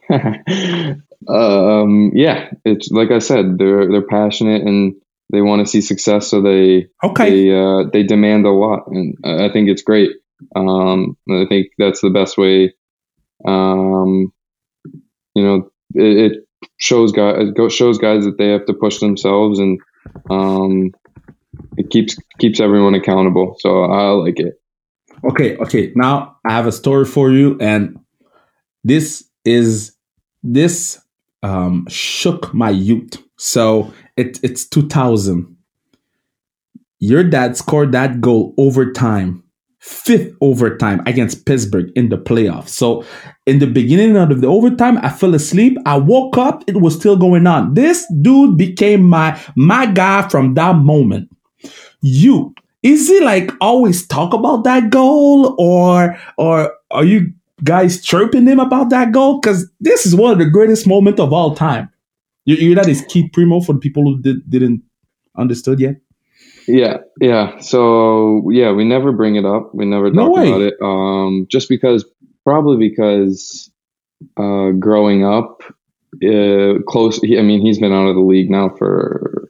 Um, 1.28 2.12
yeah, 2.14 2.50
it's 2.64 2.88
like 2.90 3.10
I 3.10 3.18
said, 3.18 3.58
they're 3.58 3.90
they're 3.90 4.06
passionate 4.06 4.62
and 4.62 4.94
they 5.32 5.40
want 5.40 5.60
to 5.60 5.66
see 5.66 5.80
success, 5.80 6.28
so 6.28 6.40
they 6.40 6.86
okay 7.02 7.30
they 7.30 7.58
uh, 7.58 7.84
they 7.92 8.04
demand 8.04 8.46
a 8.46 8.50
lot, 8.50 8.86
and 8.86 9.16
I 9.24 9.48
think 9.48 9.68
it's 9.68 9.82
great. 9.82 10.10
Um, 10.54 11.16
I 11.28 11.44
think 11.48 11.68
that's 11.78 12.00
the 12.00 12.10
best 12.10 12.38
way. 12.38 12.74
Um, 13.44 14.32
you 15.34 15.42
know, 15.42 15.70
it, 15.94 16.32
it 16.32 16.68
shows 16.76 17.10
guys 17.10 17.48
shows 17.70 17.98
guys 17.98 18.24
that 18.24 18.38
they 18.38 18.50
have 18.50 18.66
to 18.66 18.74
push 18.74 19.00
themselves, 19.00 19.58
and 19.58 19.80
um, 20.30 20.92
it 21.76 21.90
keeps 21.90 22.16
keeps 22.38 22.60
everyone 22.60 22.94
accountable. 22.94 23.56
So 23.60 23.84
I 23.84 24.10
like 24.10 24.38
it. 24.40 24.60
Okay, 25.25 25.56
okay. 25.56 25.92
Now 25.96 26.36
I 26.46 26.52
have 26.52 26.66
a 26.66 26.72
story 26.72 27.04
for 27.04 27.30
you, 27.30 27.56
and 27.60 27.98
this 28.84 29.25
is 29.44 29.92
this 30.42 31.00
um 31.42 31.86
shook 31.88 32.52
my 32.54 32.70
youth. 32.70 33.22
So 33.38 33.92
it 34.16 34.38
it's 34.42 34.66
2000. 34.68 35.56
Your 36.98 37.25
dad 37.25 37.56
scored 37.56 37.92
that 37.92 38.20
goal 38.20 38.54
overtime, 38.56 39.42
fifth 39.86 40.34
overtime 40.40 41.00
against 41.06 41.46
Pittsburgh 41.46 41.92
in 41.94 42.08
the 42.08 42.18
playoffs. 42.18 42.70
So 42.70 43.04
in 43.46 43.60
the 43.60 43.68
beginning 43.68 44.16
of 44.16 44.40
the 44.40 44.48
overtime, 44.48 44.98
I 44.98 45.10
fell 45.10 45.32
asleep. 45.32 45.78
I 45.86 45.96
woke 45.96 46.36
up, 46.36 46.64
it 46.66 46.80
was 46.80 46.96
still 46.96 47.16
going 47.16 47.46
on. 47.46 47.74
This 47.74 48.04
dude 48.20 48.58
became 48.58 49.04
my 49.04 49.40
my 49.54 49.86
guy 49.86 50.28
from 50.28 50.54
that 50.54 50.76
moment. 50.76 51.28
You 52.02 52.52
is 52.82 53.06
he 53.06 53.20
like 53.20 53.52
always 53.60 54.06
talk 54.06 54.34
about 54.34 54.64
that 54.64 54.90
goal 54.90 55.54
or 55.56 56.18
or 56.36 56.74
are 56.90 57.04
you 57.04 57.32
guys 57.62 58.02
chirping 58.02 58.46
him 58.46 58.58
about 58.58 58.90
that 58.90 59.12
goal? 59.12 59.40
Because 59.40 59.70
this 59.78 60.04
is 60.04 60.16
one 60.16 60.32
of 60.32 60.38
the 60.38 60.50
greatest 60.50 60.86
moments 60.86 61.20
of 61.20 61.32
all 61.32 61.54
time. 61.54 61.88
You, 62.44 62.56
you 62.56 62.74
know 62.74 62.82
that 62.82 62.90
is 62.90 63.04
Keith 63.08 63.30
Primeau 63.32 63.60
for 63.60 63.72
the 63.72 63.78
people 63.78 64.02
who 64.02 64.20
did, 64.20 64.50
didn't 64.50 64.82
understood 65.36 65.78
yet. 65.78 65.96
Yeah, 66.66 66.99
yeah. 67.20 67.58
So 67.58 68.49
yeah, 68.50 68.73
we 68.73 68.85
never 68.85 69.12
bring 69.12 69.37
it 69.37 69.44
up. 69.44 69.75
We 69.75 69.85
never 69.85 70.11
No 70.11 70.26
talk 70.26 70.37
way. 70.37 70.49
about 70.49 70.61
it. 70.62 70.75
Um, 70.82 71.46
just 71.49 71.68
because, 71.68 72.04
probably 72.44 72.88
because, 72.88 73.70
uh, 74.37 74.70
growing 74.70 75.25
up, 75.25 75.62
uh, 76.25 76.80
close. 76.88 77.18
He, 77.18 77.38
I 77.38 77.42
mean, 77.42 77.61
he's 77.61 77.78
been 77.78 77.92
out 77.92 78.06
of 78.08 78.14
the 78.14 78.23
league 78.23 78.50
now 78.50 78.70
for 78.78 79.49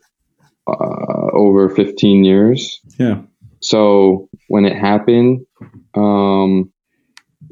uh, 0.67 1.31
over 1.33 1.69
fifteen 1.69 2.23
years. 2.23 2.79
Yeah. 2.99 3.21
So 3.59 4.29
when 4.49 4.65
it 4.65 4.75
happened, 4.75 5.45
um, 5.95 6.71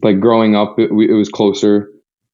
like 0.03 0.19
growing 0.19 0.55
up, 0.55 0.77
it, 0.77 0.91
it 0.91 1.13
was 1.13 1.29
closer 1.29 1.89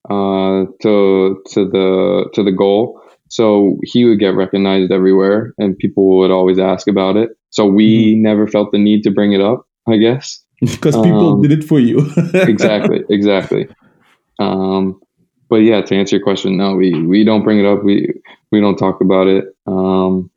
uh, 0.10 0.66
to 0.82 1.42
to 1.52 1.70
the 1.70 2.30
to 2.34 2.44
the 2.44 2.52
goal. 2.52 3.02
So 3.32 3.78
he 3.84 4.04
would 4.04 4.20
get 4.20 4.36
recognized 4.36 4.92
everywhere, 4.92 5.54
and 5.58 5.78
people 5.78 6.18
would 6.20 6.32
always 6.32 6.60
ask 6.60 6.88
about 6.88 7.16
it. 7.16 7.30
So 7.50 7.66
we 7.66 8.16
never 8.16 8.46
felt 8.46 8.74
the 8.74 8.78
need 8.78 9.04
to 9.04 9.12
bring 9.12 9.32
it 9.32 9.42
up. 9.42 9.66
I 9.88 9.98
guess 9.98 10.44
Because 10.60 10.96
people 10.96 11.34
Um, 11.34 11.42
did 11.42 11.52
it 11.52 11.64
for 11.64 11.80
you. 11.80 12.00
exactly, 12.34 13.04
exactly. 13.10 13.68
Um, 14.38 15.00
but 15.50 15.64
yeah, 15.64 15.82
to 15.82 15.96
answer 15.96 16.18
your 16.18 16.24
question, 16.24 16.58
no, 16.58 16.76
we 16.76 17.06
we 17.06 17.24
don't 17.24 17.44
bring 17.44 17.60
it 17.60 17.66
up. 17.66 17.84
We 17.84 18.14
we 18.52 18.60
don't 18.60 18.78
talk 18.78 19.02
about 19.02 19.28
it. 19.28 19.46
Um, 19.66 20.30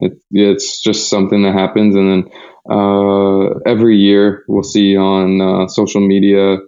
it, 0.00 0.12
it's 0.30 0.80
just 0.80 1.10
something 1.10 1.42
that 1.42 1.54
happens, 1.54 1.96
and 1.96 2.08
then 2.08 2.32
uh, 2.70 3.58
every 3.66 3.96
year 3.96 4.44
we'll 4.46 4.62
see 4.62 4.96
on 4.96 5.40
uh, 5.40 5.66
social 5.66 6.00
media 6.00 6.58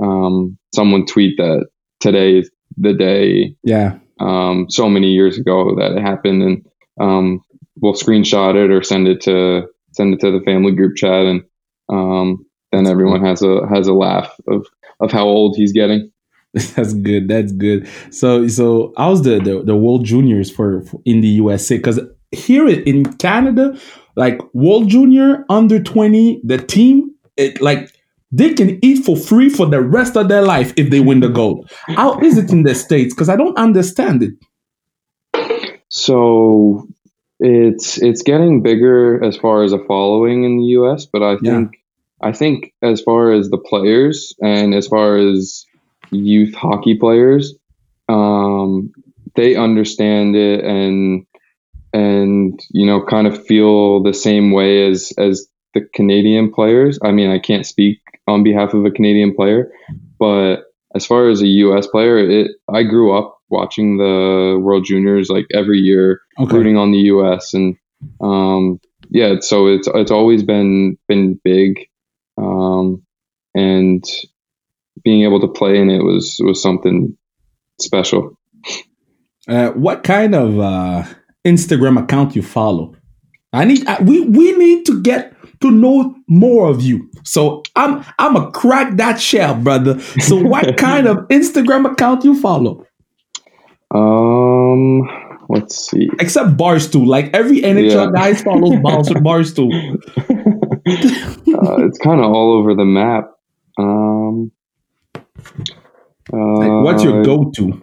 um, 0.00 0.56
someone 0.72 1.04
tweet 1.04 1.36
that 1.38 1.66
today 2.00 2.38
is 2.38 2.50
the 2.76 2.92
day 2.92 3.56
yeah. 3.64 3.98
Um, 4.20 4.66
so 4.70 4.88
many 4.88 5.12
years 5.12 5.38
ago 5.38 5.74
that 5.76 5.92
it 5.92 6.00
happened, 6.02 6.42
and 6.42 6.66
um, 7.00 7.40
we'll 7.80 7.94
screenshot 7.94 8.54
it 8.54 8.70
or 8.70 8.82
send 8.82 9.08
it 9.08 9.20
to 9.22 9.68
send 9.92 10.14
it 10.14 10.20
to 10.20 10.30
the 10.30 10.44
family 10.44 10.72
group 10.72 10.96
chat, 10.96 11.26
and 11.26 11.42
um, 11.90 12.44
then 12.72 12.86
everyone 12.86 13.24
has 13.24 13.42
a 13.42 13.66
has 13.68 13.88
a 13.88 13.94
laugh 13.94 14.34
of 14.48 14.66
of 15.00 15.12
how 15.12 15.24
old 15.24 15.56
he's 15.56 15.72
getting. 15.72 16.10
That's 16.54 16.94
good. 16.94 17.28
That's 17.28 17.52
good. 17.52 17.88
So, 18.10 18.48
so 18.48 18.92
how's 18.96 19.22
the 19.22 19.38
the, 19.40 19.62
the 19.62 19.76
World 19.76 20.04
Juniors 20.04 20.50
for, 20.50 20.82
for 20.82 21.00
in 21.04 21.20
the 21.20 21.28
USA? 21.28 21.76
Because 21.76 22.00
here 22.32 22.68
in- 22.68 22.82
in 22.84 23.04
Canada, 23.18 23.78
like 24.16 24.40
World 24.54 24.88
Junior 24.88 25.44
under 25.50 25.82
twenty, 25.82 26.40
the 26.44 26.58
team, 26.58 27.10
it 27.36 27.60
like 27.60 27.92
they 28.32 28.54
can 28.54 28.78
eat 28.82 29.04
for 29.04 29.16
free 29.16 29.48
for 29.48 29.66
the 29.66 29.80
rest 29.80 30.16
of 30.16 30.28
their 30.28 30.42
life 30.42 30.72
if 30.76 30.90
they 30.90 31.00
win 31.00 31.20
the 31.20 31.28
gold. 31.28 31.70
How 31.86 32.18
is 32.20 32.36
it 32.38 32.50
in 32.50 32.64
the 32.64 32.74
states? 32.74 33.14
Because 33.14 33.28
I 33.28 33.36
don't 33.36 33.56
understand 33.56 34.22
it. 34.22 34.34
So 35.88 36.86
it's 37.38 37.98
it's 38.02 38.22
getting 38.22 38.62
bigger 38.62 39.22
as 39.22 39.36
far 39.36 39.62
as 39.62 39.72
a 39.72 39.78
following 39.84 40.44
in 40.44 40.58
the 40.58 40.64
U.S., 40.80 41.06
but 41.06 41.22
I 41.22 41.36
Yeah. 41.42 41.58
think 41.58 41.76
I 42.22 42.32
think 42.32 42.72
as 42.82 43.00
far 43.02 43.30
as 43.30 43.50
the 43.50 43.58
players 43.58 44.34
and 44.42 44.74
as 44.74 44.88
far 44.88 45.16
as 45.16 45.64
youth 46.10 46.54
hockey 46.54 46.96
players, 46.96 47.54
um, 48.08 48.90
they 49.34 49.54
understand 49.54 50.34
it 50.34 50.64
and 50.64 51.26
and 51.92 52.58
you 52.70 52.86
know 52.86 53.04
kind 53.04 53.26
of 53.26 53.44
feel 53.46 54.02
the 54.02 54.14
same 54.14 54.50
way 54.50 54.88
as 54.90 55.12
as 55.18 55.46
the 55.76 55.86
Canadian 55.94 56.52
players. 56.52 56.98
I 57.02 57.12
mean, 57.12 57.30
I 57.30 57.38
can't 57.38 57.66
speak 57.66 57.98
on 58.26 58.42
behalf 58.42 58.74
of 58.74 58.84
a 58.84 58.90
Canadian 58.90 59.34
player, 59.34 59.70
but 60.18 60.64
as 60.94 61.04
far 61.06 61.28
as 61.28 61.42
a 61.42 61.46
U.S. 61.46 61.86
player, 61.86 62.18
it 62.18 62.52
I 62.72 62.82
grew 62.82 63.16
up 63.16 63.38
watching 63.50 63.98
the 63.98 64.58
World 64.60 64.84
Juniors 64.84 65.28
like 65.28 65.46
every 65.54 65.78
year, 65.78 66.20
Okay. 66.40 66.56
rooting 66.56 66.76
on 66.76 66.90
the 66.92 66.98
U.S. 67.14 67.54
and 67.54 67.76
um, 68.20 68.80
yeah, 69.10 69.36
so 69.40 69.66
it's 69.68 69.88
it's 69.94 70.10
always 70.10 70.42
been 70.42 70.96
been 71.08 71.38
big, 71.44 71.86
um, 72.38 73.02
and 73.54 74.02
being 75.04 75.22
able 75.22 75.40
to 75.40 75.48
play 75.48 75.78
in 75.78 75.90
it 75.90 76.02
was 76.02 76.36
was 76.40 76.60
something 76.60 77.16
special. 77.80 78.36
Uh, 79.48 79.70
what 79.70 80.02
kind 80.02 80.34
of 80.34 80.58
uh, 80.58 81.04
Instagram 81.44 82.02
account 82.02 82.34
you 82.34 82.42
follow? 82.42 82.94
I 83.52 83.64
need 83.64 83.86
I, 83.86 84.02
we 84.02 84.22
we 84.22 84.52
need 84.56 84.84
to 84.86 85.00
get 85.02 85.35
to 85.60 85.70
know 85.70 86.14
more 86.28 86.68
of 86.68 86.82
you. 86.82 87.08
So 87.24 87.62
I'm 87.76 88.04
I'm 88.18 88.36
a 88.36 88.50
crack 88.50 88.96
that 88.96 89.20
shell, 89.20 89.54
brother. 89.54 89.98
So 90.20 90.36
what 90.36 90.76
kind 90.78 91.06
of 91.06 91.16
Instagram 91.28 91.90
account 91.90 92.24
you 92.24 92.38
follow? 92.40 92.84
Um, 93.94 95.02
let's 95.48 95.76
see. 95.90 96.10
Except 96.18 96.56
Barstool, 96.56 97.06
like 97.06 97.30
every 97.34 97.60
NHL 97.62 98.06
Yeah. 98.06 98.10
guys 98.12 98.42
follows 98.42 98.78
Bars- 98.82 99.08
Barstool. 99.54 99.72
uh, 100.88 101.86
it's 101.86 101.98
kind 101.98 102.20
of 102.20 102.26
all 102.32 102.52
over 102.58 102.74
the 102.74 102.84
map. 102.84 103.30
Um, 103.78 104.50
Like, 106.32 106.84
what's 106.84 107.04
your 107.04 107.20
uh, 107.20 107.24
go-to? 107.24 107.80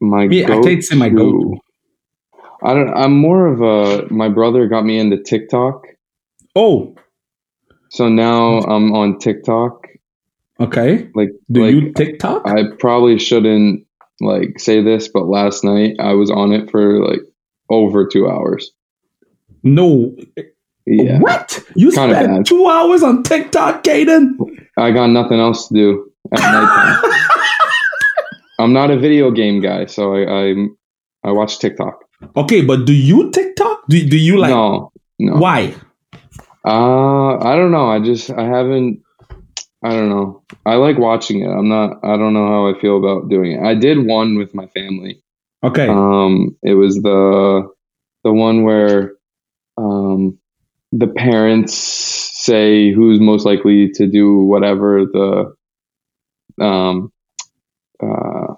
My 0.00 0.26
Me, 0.26 0.44
I 0.44 0.60
can't 0.60 0.82
say 0.84 0.96
my 0.96 1.08
go-to. 1.08 1.56
I 2.62 2.74
don't. 2.74 2.92
I'm 2.94 3.12
more 3.16 3.46
of 3.46 3.60
a. 3.62 4.12
My 4.12 4.28
brother 4.28 4.66
got 4.66 4.84
me 4.84 4.98
into 4.98 5.22
TikTok, 5.22 5.86
Oh, 6.56 6.94
so 7.90 8.08
now 8.08 8.60
I'm 8.60 8.92
on 8.94 9.18
TikTok. 9.18 9.86
okay. 10.58 11.08
Like, 11.14 11.28
Do 11.52 11.62
like 11.62 11.74
you 11.74 11.92
TikTok? 11.92 12.48
I 12.48 12.64
probably 12.78 13.18
shouldn't 13.18 13.86
like 14.20 14.58
say 14.58 14.82
this, 14.82 15.08
but 15.08 15.26
last 15.26 15.62
night 15.64 15.96
I 16.00 16.14
was 16.14 16.30
on 16.30 16.52
it 16.52 16.70
for 16.70 17.04
like 17.06 17.20
over 17.70 18.06
two 18.06 18.28
hours. 18.28 18.72
no. 19.62 20.16
Yeah, 20.88 21.18
What? 21.18 21.62
You 21.74 21.90
Kinda 21.90 22.14
spent 22.14 22.28
bad. 22.32 22.46
two 22.46 22.68
hours 22.68 23.02
on 23.02 23.24
TikTok, 23.24 23.82
Cayden? 23.82 24.38
I 24.78 24.92
got 24.92 25.08
nothing 25.08 25.40
else 25.40 25.66
to 25.68 25.74
do 25.74 26.12
at 26.32 26.38
nighttime. 26.38 27.10
I'm 28.60 28.72
not 28.72 28.92
a 28.92 28.96
video 28.98 29.32
game 29.32 29.60
guy, 29.60 29.86
so 29.86 30.14
I 30.14 30.22
I, 30.50 30.54
I 31.24 31.32
watch 31.32 31.58
TikTok. 31.58 32.04
Okay, 32.36 32.62
but 32.62 32.86
do 32.86 32.92
you 32.94 33.30
TikTok? 33.32 33.82
Do, 33.88 33.98
do 34.08 34.16
you 34.16 34.38
like 34.38 34.50
no, 34.50 34.92
no. 35.18 35.36
why? 35.38 35.74
Uh, 36.66 37.38
I 37.38 37.56
don't 37.56 37.70
know. 37.70 37.88
I 37.88 38.00
just 38.00 38.30
I 38.30 38.44
haven't. 38.44 39.02
I 39.84 39.90
don't 39.90 40.08
know. 40.08 40.42
I 40.64 40.74
like 40.74 40.98
watching 40.98 41.42
it. 41.42 41.48
I'm 41.48 41.68
not. 41.68 41.98
I 42.02 42.16
don't 42.16 42.34
know 42.34 42.48
how 42.48 42.68
I 42.68 42.80
feel 42.80 42.98
about 42.98 43.28
doing 43.28 43.52
it. 43.52 43.62
I 43.62 43.74
did 43.74 44.04
one 44.04 44.36
with 44.36 44.54
my 44.54 44.66
family. 44.68 45.22
Okay. 45.62 45.86
Um, 45.88 46.56
it 46.62 46.74
was 46.74 46.96
the 46.96 47.68
the 48.24 48.32
one 48.32 48.64
where 48.64 49.14
um 49.76 50.38
the 50.92 51.06
parents 51.06 51.74
say 51.74 52.92
who's 52.92 53.20
most 53.20 53.46
likely 53.46 53.90
to 53.90 54.06
do 54.06 54.40
whatever 54.40 55.04
the 55.04 56.64
um 56.64 57.12
uh 58.02 58.54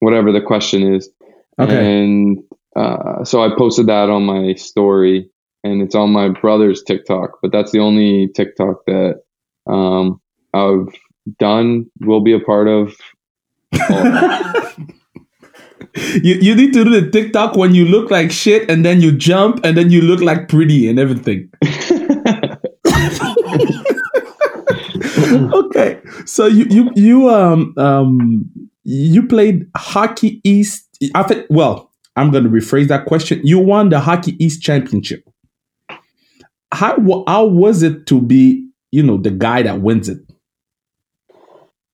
whatever 0.00 0.32
the 0.32 0.40
question 0.40 0.94
is. 0.94 1.08
okay. 1.58 2.02
And 2.02 2.38
uh, 2.76 3.24
so 3.24 3.42
I 3.42 3.56
posted 3.56 3.86
that 3.86 4.10
on 4.10 4.24
my 4.24 4.54
story, 4.54 5.30
and 5.64 5.82
it's 5.82 5.94
on 5.94 6.10
my 6.10 6.28
brother's 6.28 6.82
TikTok. 6.82 7.38
But 7.42 7.50
that's 7.50 7.72
the 7.72 7.80
only 7.80 8.28
TikTok 8.36 8.84
that 8.86 9.22
um, 9.66 10.20
I've 10.52 10.94
done. 11.38 11.86
Will 12.00 12.22
be 12.22 12.34
a 12.34 12.40
part 12.40 12.68
of. 12.68 12.94
you 16.22 16.34
you 16.34 16.54
need 16.54 16.72
to 16.74 16.84
do 16.84 17.00
the 17.00 17.10
TikTok 17.10 17.56
when 17.56 17.74
you 17.74 17.86
look 17.86 18.10
like 18.10 18.30
shit 18.30 18.70
and 18.70 18.84
then 18.84 19.00
you 19.00 19.10
jump 19.10 19.64
and 19.64 19.76
then 19.76 19.90
you 19.90 20.02
look 20.02 20.20
like 20.20 20.48
pretty 20.48 20.88
and 20.88 21.00
everything. 21.00 21.50
okay. 25.52 26.00
So 26.26 26.46
you 26.46 26.66
you 26.70 26.90
you 26.94 27.28
um 27.30 27.74
um 27.78 28.50
you 28.84 29.26
played 29.26 29.66
Hockey 29.74 30.40
East 30.44 30.84
I 31.14 31.22
think 31.24 31.46
well, 31.50 31.90
I'm 32.16 32.30
going 32.30 32.44
to 32.44 32.50
rephrase 32.50 32.88
that 32.88 33.06
question. 33.06 33.40
You 33.42 33.58
won 33.58 33.88
the 33.88 34.00
Hockey 34.00 34.36
East 34.44 34.62
championship. 34.62 35.24
How 36.74 37.24
how 37.28 37.46
was 37.46 37.82
it 37.82 38.06
to 38.08 38.20
be, 38.20 38.68
you 38.90 39.02
know, 39.02 39.16
the 39.16 39.30
guy 39.30 39.62
that 39.62 39.80
wins 39.80 40.08
it? 40.08 40.18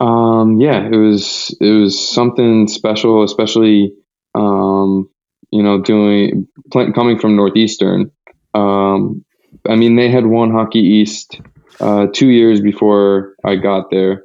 Um, 0.00 0.58
yeah, 0.58 0.86
it 0.86 0.96
was 0.96 1.54
it 1.60 1.70
was 1.70 2.08
something 2.08 2.66
special, 2.66 3.22
especially 3.22 3.92
um, 4.34 5.10
you 5.50 5.62
know 5.62 5.82
doing 5.82 6.48
coming 6.72 7.18
from 7.18 7.36
Northeastern. 7.36 8.10
Um, 8.54 9.24
I 9.68 9.76
mean, 9.76 9.96
they 9.96 10.10
had 10.10 10.24
won 10.24 10.50
Hockey 10.50 10.80
East 10.80 11.40
uh, 11.80 12.06
two 12.06 12.28
years 12.28 12.62
before 12.62 13.34
I 13.44 13.56
got 13.56 13.90
there, 13.90 14.24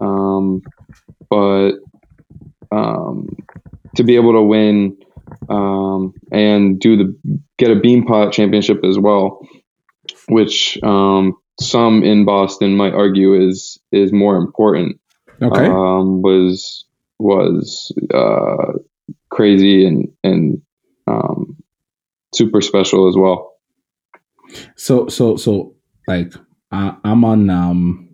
um, 0.00 0.62
but 1.30 1.74
um, 2.72 3.28
to 3.94 4.02
be 4.02 4.16
able 4.16 4.32
to 4.32 4.42
win 4.42 4.96
um, 5.48 6.14
and 6.32 6.80
do 6.80 6.96
the 6.96 7.40
get 7.58 7.70
a 7.70 7.76
Beanpot 7.76 8.32
championship 8.32 8.84
as 8.84 8.98
well, 8.98 9.46
which 10.28 10.78
um, 10.82 11.34
some 11.60 12.02
in 12.02 12.24
Boston 12.24 12.76
might 12.76 12.94
argue 12.94 13.34
is 13.34 13.78
is 13.92 14.12
more 14.12 14.36
important. 14.36 15.00
Okay, 15.42 15.66
um, 15.66 16.22
was 16.22 16.84
was 17.18 17.92
uh, 18.12 18.78
crazy 19.30 19.86
and 19.86 20.08
and 20.22 20.62
um, 21.06 21.56
super 22.34 22.60
special 22.60 23.08
as 23.08 23.16
well. 23.16 23.52
So 24.76 25.08
so 25.08 25.36
so 25.36 25.74
like 26.06 26.32
I, 26.70 26.96
I'm 27.04 27.24
on 27.24 27.50
um 27.50 28.08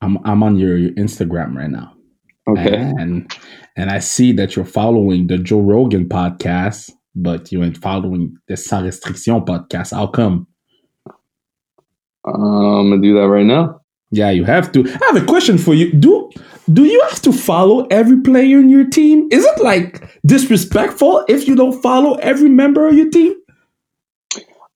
I'm 0.00 0.18
I'm 0.24 0.42
on 0.42 0.58
your, 0.58 0.76
your 0.76 0.92
Instagram 0.92 1.54
right 1.54 1.70
now. 1.70 1.94
Okay. 2.48 2.74
And 2.74 3.30
and 3.76 3.90
I 3.90 3.98
see 4.00 4.32
that 4.32 4.56
you're 4.56 4.64
following 4.64 5.26
the 5.26 5.38
Joe 5.38 5.60
Rogan 5.60 6.08
podcast, 6.08 6.90
but 7.14 7.52
you 7.52 7.62
ain't 7.62 7.78
following 7.78 8.36
the 8.48 8.56
Sans 8.56 8.84
Restriction 8.84 9.40
podcast. 9.42 9.92
How 9.92 10.06
come? 10.06 10.47
Um, 12.24 12.34
I'm 12.34 12.90
gonna 12.90 13.02
do 13.02 13.14
that 13.14 13.28
right 13.28 13.46
now. 13.46 13.80
Yeah, 14.10 14.30
you 14.30 14.44
have 14.44 14.72
to. 14.72 14.86
I 14.86 15.12
have 15.12 15.22
a 15.22 15.26
question 15.26 15.58
for 15.58 15.74
you. 15.74 15.92
Do 15.92 16.30
do 16.72 16.84
you 16.84 17.00
have 17.10 17.20
to 17.22 17.32
follow 17.32 17.86
every 17.90 18.20
player 18.20 18.58
in 18.58 18.70
your 18.70 18.88
team? 18.88 19.28
Is 19.30 19.44
it 19.44 19.62
like 19.62 20.02
disrespectful 20.24 21.24
if 21.28 21.46
you 21.46 21.56
don't 21.56 21.80
follow 21.82 22.14
every 22.16 22.48
member 22.48 22.86
of 22.88 22.94
your 22.94 23.10
team? 23.10 23.34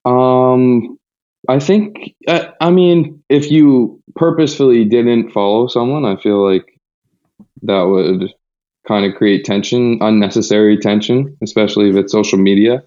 Um, 0.04 0.98
I 1.48 1.58
think. 1.58 2.14
I, 2.28 2.50
I 2.60 2.70
mean, 2.70 3.22
if 3.28 3.50
you 3.50 4.02
purposefully 4.16 4.84
didn't 4.84 5.30
follow 5.30 5.66
someone, 5.66 6.04
I 6.04 6.16
feel 6.16 6.44
like 6.44 6.66
that 7.62 7.82
would 7.82 8.32
kind 8.86 9.06
of 9.06 9.14
create 9.16 9.44
tension, 9.44 9.98
unnecessary 10.00 10.76
tension, 10.76 11.36
especially 11.42 11.88
if 11.88 11.96
it's 11.96 12.12
social 12.12 12.38
media. 12.38 12.82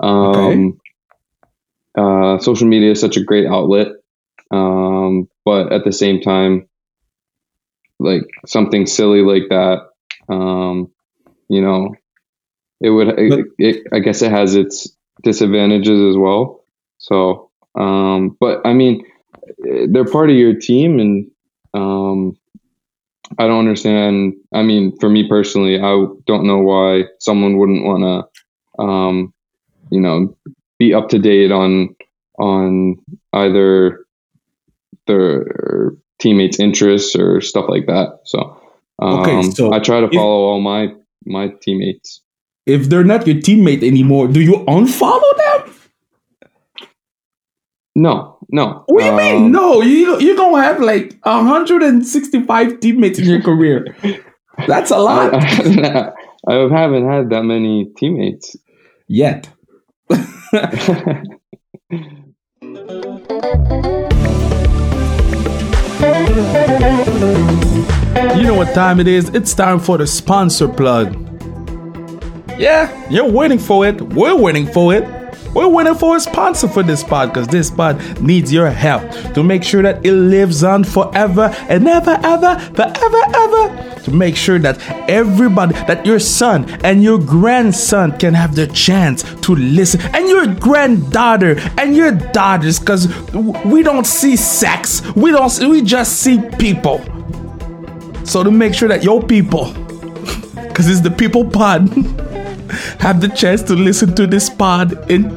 Um, 0.00 0.34
okay. 0.34 0.78
Uh, 1.96 2.38
social 2.38 2.68
media 2.68 2.92
is 2.92 3.00
such 3.00 3.16
a 3.16 3.24
great 3.24 3.46
outlet, 3.46 3.88
um, 4.50 5.28
but 5.44 5.72
at 5.72 5.84
the 5.84 5.92
same 5.92 6.20
time, 6.20 6.68
like 7.98 8.22
something 8.46 8.86
silly 8.86 9.22
like 9.22 9.48
that, 9.50 9.88
um, 10.28 10.90
you 11.48 11.62
know, 11.62 11.94
it 12.80 12.90
would. 12.90 13.08
It, 13.18 13.46
it, 13.58 13.86
I 13.92 14.00
guess 14.00 14.22
it 14.22 14.30
has 14.32 14.54
its 14.56 14.96
disadvantages 15.22 16.00
as 16.00 16.16
well. 16.16 16.64
So, 16.98 17.50
um, 17.78 18.36
but 18.40 18.60
I 18.66 18.74
mean, 18.74 19.04
they're 19.88 20.06
part 20.06 20.30
of 20.30 20.36
your 20.36 20.54
team, 20.58 21.00
and 21.00 21.30
um, 21.74 22.36
I 23.38 23.46
don't 23.46 23.60
understand. 23.60 24.34
I 24.52 24.62
mean, 24.62 24.96
for 24.98 25.08
me 25.08 25.28
personally, 25.28 25.76
I 25.80 26.06
don't 26.26 26.46
know 26.46 26.58
why 26.58 27.04
someone 27.20 27.56
wouldn't 27.58 27.84
want 27.84 28.02
to, 28.78 28.82
um, 28.82 29.34
you 29.90 30.00
know, 30.00 30.36
be 30.80 30.92
up 30.94 31.10
to 31.10 31.18
date 31.20 31.52
on 31.52 31.94
on 32.40 32.96
either 33.34 34.04
their 35.06 35.92
teammates' 36.18 36.58
interests 36.58 37.14
or 37.14 37.40
stuff 37.40 37.66
like 37.68 37.86
that. 37.86 38.20
So, 38.24 38.58
um, 38.98 39.20
okay, 39.20 39.42
so 39.50 39.72
I 39.72 39.78
try 39.78 40.00
to 40.00 40.08
follow 40.08 40.48
if, 40.48 40.50
all 40.50 40.60
my 40.60 40.88
my 41.26 41.52
teammates. 41.60 42.22
If 42.66 42.88
they're 42.88 43.04
not 43.04 43.26
your 43.26 43.36
teammate 43.36 43.84
anymore, 43.86 44.26
do 44.26 44.40
you 44.40 44.64
unfollow 44.66 45.36
them? 45.36 45.74
No, 47.94 48.38
no. 48.48 48.84
What 48.86 49.00
do 49.00 49.04
you 49.04 49.10
um, 49.12 49.16
mean? 49.16 49.52
No, 49.52 49.82
you 49.82 50.18
you're 50.18 50.36
gonna 50.36 50.62
have 50.62 50.80
like 50.80 51.18
165 51.22 52.80
teammates 52.80 53.18
in 53.18 53.26
your 53.26 53.42
career. 53.42 53.94
That's 54.66 54.90
a 54.90 54.98
lot. 54.98 55.34
I, 55.34 56.12
I 56.48 56.54
haven't 56.54 57.06
had 57.06 57.30
that 57.30 57.44
many 57.44 57.90
teammates 57.96 58.56
yet. 59.08 59.48
you 60.52 60.58
know 68.42 68.54
what 68.54 68.74
time 68.74 68.98
it 68.98 69.06
is? 69.06 69.28
It's 69.28 69.54
time 69.54 69.78
for 69.78 69.96
the 69.98 70.08
sponsor 70.08 70.66
plug. 70.66 71.14
Yeah, 72.58 73.08
you're 73.08 73.30
waiting 73.30 73.60
for 73.60 73.86
it. 73.86 74.00
We're 74.02 74.34
waiting 74.34 74.66
for 74.66 74.92
it. 74.92 75.19
We're 75.54 75.66
waiting 75.66 75.96
for 75.96 76.16
a 76.16 76.20
sponsor 76.20 76.68
for 76.68 76.84
this 76.84 77.02
pod 77.02 77.30
because 77.30 77.48
this 77.48 77.70
pod 77.70 78.22
needs 78.22 78.52
your 78.52 78.70
help 78.70 79.10
to 79.34 79.42
make 79.42 79.64
sure 79.64 79.82
that 79.82 80.04
it 80.06 80.12
lives 80.12 80.62
on 80.62 80.84
forever 80.84 81.54
and 81.68 81.88
ever, 81.88 82.18
ever, 82.22 82.58
forever, 82.74 83.20
ever. 83.34 84.00
To 84.02 84.12
make 84.12 84.36
sure 84.36 84.60
that 84.60 84.78
everybody, 85.10 85.74
that 85.74 86.06
your 86.06 86.20
son 86.20 86.70
and 86.84 87.02
your 87.02 87.18
grandson 87.18 88.16
can 88.18 88.32
have 88.32 88.54
the 88.54 88.68
chance 88.68 89.24
to 89.40 89.56
listen, 89.56 90.00
and 90.14 90.28
your 90.28 90.46
granddaughter 90.46 91.58
and 91.76 91.96
your 91.96 92.12
daughters, 92.12 92.78
because 92.78 93.08
we 93.64 93.82
don't 93.82 94.06
see 94.06 94.36
sex, 94.36 95.02
we 95.16 95.32
don't, 95.32 95.58
we 95.68 95.82
just 95.82 96.20
see 96.20 96.40
people. 96.58 96.98
So 98.24 98.44
to 98.44 98.50
make 98.52 98.72
sure 98.72 98.88
that 98.88 99.02
your 99.02 99.20
people, 99.20 99.72
because 100.54 100.88
it's 100.88 101.00
the 101.00 101.10
people 101.10 101.44
pod. 101.44 101.90
have 102.98 103.20
the 103.20 103.28
chance 103.28 103.62
to 103.64 103.74
listen 103.74 104.14
to 104.16 104.26
this 104.26 104.50
pod 104.50 105.10
in 105.10 105.30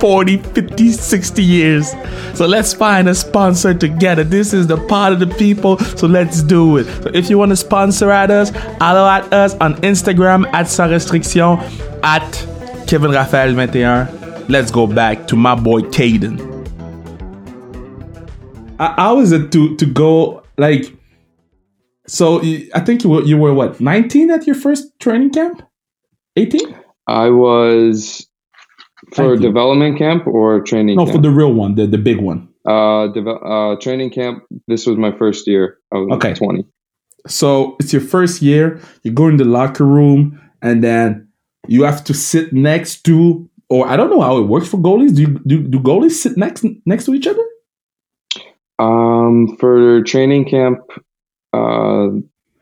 40, 0.00 0.38
50, 0.38 0.92
60 0.92 1.42
years. 1.42 1.94
So 2.34 2.46
let's 2.46 2.72
find 2.72 3.08
a 3.08 3.14
sponsor 3.14 3.74
together. 3.74 4.24
This 4.24 4.54
is 4.54 4.66
the 4.66 4.78
part 4.86 5.12
of 5.12 5.20
the 5.20 5.26
people, 5.26 5.78
so 5.78 6.06
let's 6.06 6.42
do 6.42 6.78
it. 6.78 6.84
So 7.02 7.10
if 7.12 7.28
you 7.28 7.38
want 7.38 7.50
to 7.50 7.56
sponsor 7.56 8.10
at 8.10 8.30
us, 8.30 8.50
follow 8.78 9.06
at 9.06 9.30
us 9.32 9.54
on 9.56 9.74
Instagram 9.82 10.50
at 10.52 10.68
Sans 10.68 10.90
Restriction 10.90 11.58
at 12.02 12.30
Kevin 12.86 13.10
Raphael 13.10 13.52
21. 13.52 14.46
Let's 14.48 14.70
go 14.70 14.86
back 14.86 15.28
to 15.28 15.36
my 15.36 15.54
boy 15.54 15.82
Cayden. 15.90 16.48
How 18.78 19.20
is 19.20 19.30
it 19.32 19.52
to 19.52 19.76
to 19.76 19.84
go 19.84 20.42
like? 20.56 20.86
So 22.06 22.40
I 22.74 22.80
think 22.80 23.04
you 23.04 23.10
were 23.10 23.22
you 23.22 23.36
were 23.36 23.52
what 23.52 23.80
19 23.80 24.30
at 24.30 24.46
your 24.46 24.56
first 24.56 24.98
training 24.98 25.30
camp? 25.30 25.62
18? 26.36 26.79
I 27.10 27.28
was 27.28 28.26
for 29.14 29.36
development 29.36 29.98
camp 29.98 30.26
or 30.26 30.60
training 30.60 30.96
no, 30.96 31.04
camp? 31.04 31.16
for 31.16 31.22
the 31.22 31.30
real 31.30 31.52
one, 31.52 31.74
the, 31.74 31.86
the 31.86 31.98
big 31.98 32.20
one. 32.20 32.48
Uh, 32.64 33.08
deve- 33.08 33.26
uh, 33.26 33.76
training 33.80 34.10
camp. 34.10 34.44
This 34.68 34.86
was 34.86 34.96
my 34.96 35.10
first 35.16 35.46
year. 35.46 35.78
I 35.92 35.98
was 35.98 36.16
okay. 36.16 36.34
20. 36.34 36.64
So 37.26 37.76
it's 37.80 37.92
your 37.92 38.02
first 38.02 38.42
year. 38.42 38.80
You 39.02 39.10
go 39.10 39.26
in 39.26 39.38
the 39.38 39.44
locker 39.44 39.84
room 39.84 40.40
and 40.62 40.84
then 40.84 41.28
you 41.66 41.82
have 41.82 42.04
to 42.04 42.14
sit 42.14 42.52
next 42.52 43.02
to, 43.04 43.48
or 43.68 43.88
I 43.88 43.96
don't 43.96 44.10
know 44.10 44.20
how 44.20 44.38
it 44.38 44.46
works 44.46 44.68
for 44.68 44.78
goalies. 44.78 45.14
Do 45.16 45.22
you, 45.22 45.40
do, 45.46 45.62
do 45.66 45.80
goalies 45.80 46.12
sit 46.12 46.36
next 46.36 46.64
next 46.86 47.06
to 47.06 47.14
each 47.14 47.26
other? 47.26 47.44
Um, 48.78 49.56
for 49.58 50.02
training 50.02 50.48
camp, 50.48 50.78
uh, 51.52 52.08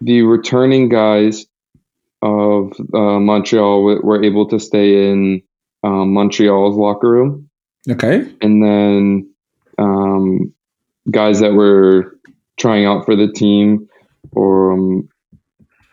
the 0.00 0.22
returning 0.22 0.88
guys 0.88 1.46
of 2.22 2.72
uh, 2.94 3.20
Montreal 3.20 3.82
were 3.82 4.22
able 4.22 4.48
to 4.48 4.58
stay 4.58 5.10
in 5.10 5.42
um, 5.84 6.12
Montreal's 6.12 6.76
locker 6.76 7.10
room. 7.10 7.48
Okay. 7.88 8.30
And 8.40 8.62
then 8.62 9.34
um, 9.78 10.52
guys 11.10 11.40
that 11.40 11.54
were 11.54 12.18
trying 12.58 12.84
out 12.84 13.04
for 13.04 13.16
the 13.16 13.30
team, 13.32 13.88
or 14.32 14.72
um, 14.72 15.08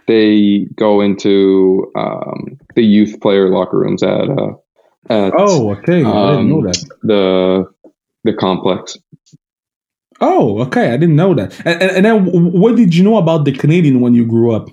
they 0.08 0.68
go 0.76 1.02
into 1.02 1.92
um, 1.96 2.58
the 2.76 2.84
youth 2.84 3.20
player 3.22 3.50
locker 3.50 3.80
rooms 3.80 4.04
at. 4.04 4.30
Uh, 4.30 4.54
at 5.10 5.34
oh, 5.38 5.72
okay. 5.74 6.04
I 6.04 6.32
didn't 6.32 6.50
know 6.50 6.58
um, 6.58 6.64
that. 6.64 6.90
The 7.04 7.66
the 8.24 8.34
complex. 8.34 8.98
Oh, 10.20 10.62
okay. 10.64 10.94
I 10.94 10.98
didn't 10.98 11.16
know 11.16 11.34
that. 11.36 11.60
And, 11.66 11.82
and, 11.82 11.92
and 11.98 12.06
then, 12.06 12.52
what 12.52 12.76
did 12.76 12.96
you 12.96 13.04
know 13.04 13.18
about 13.18 13.46
the 13.46 13.52
Canadien 13.52 14.00
when 14.00 14.16
you 14.16 14.26
grew 14.26 14.52
up? 14.52 14.70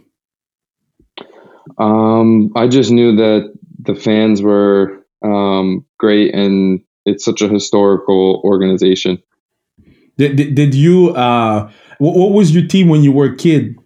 Um, 1.79 2.53
I 2.57 2.69
just 2.69 2.91
knew 2.91 3.17
that 3.17 3.53
the 3.79 3.95
fans 3.95 4.43
were 4.43 5.05
um, 5.25 5.85
great 5.99 6.35
and 6.35 6.81
it's 7.05 7.25
such 7.25 7.43
a 7.43 7.49
historical 7.49 8.41
organization. 8.45 9.23
Did, 10.19 10.37
did, 10.37 10.55
did 10.55 10.75
you, 10.75 11.11
uh, 11.11 11.71
what, 11.99 12.17
what 12.17 12.33
was 12.33 12.55
your 12.55 12.67
team 12.67 12.89
when 12.89 13.03
you 13.03 13.13
were 13.13 13.27
a 13.27 13.37
kid? 13.37 13.77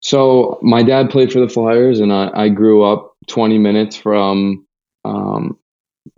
So 0.00 0.58
my 0.62 0.82
dad 0.82 1.10
played 1.10 1.32
for 1.32 1.40
the 1.40 1.48
Flyers 1.48 2.00
and 2.00 2.12
I, 2.12 2.30
I 2.34 2.48
grew 2.48 2.82
up 2.82 3.16
20 3.28 3.58
minutes 3.58 3.96
from, 3.96 4.66
um, 5.04 5.58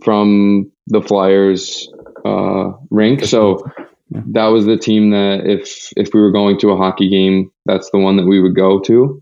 from 0.03 0.71
the 0.87 1.01
Flyers, 1.01 1.89
uh, 2.25 2.71
rink. 2.89 3.23
So 3.25 3.63
that 4.11 4.47
was 4.47 4.65
the 4.65 4.77
team 4.77 5.11
that 5.11 5.43
if 5.45 5.91
if 5.95 6.13
we 6.13 6.19
were 6.19 6.31
going 6.31 6.59
to 6.59 6.71
a 6.71 6.77
hockey 6.77 7.09
game, 7.09 7.51
that's 7.65 7.89
the 7.91 7.97
one 7.97 8.17
that 8.17 8.25
we 8.25 8.41
would 8.41 8.55
go 8.55 8.79
to. 8.81 9.21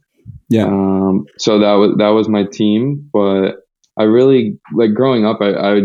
Yeah. 0.49 0.65
Um, 0.65 1.25
so 1.37 1.59
that 1.59 1.73
was 1.73 1.95
that 1.97 2.09
was 2.09 2.27
my 2.27 2.43
team, 2.43 3.09
but 3.13 3.57
I 3.97 4.03
really 4.03 4.59
like 4.73 4.93
growing 4.93 5.25
up. 5.25 5.39
I, 5.41 5.53
I 5.53 5.81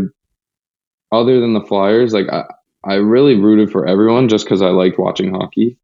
other 1.12 1.40
than 1.40 1.52
the 1.52 1.60
Flyers, 1.60 2.14
like 2.14 2.26
I, 2.32 2.44
I 2.84 2.94
really 2.94 3.36
rooted 3.36 3.70
for 3.70 3.86
everyone 3.86 4.28
just 4.28 4.44
because 4.44 4.62
I 4.62 4.68
liked 4.68 4.98
watching 4.98 5.34
hockey. 5.34 5.78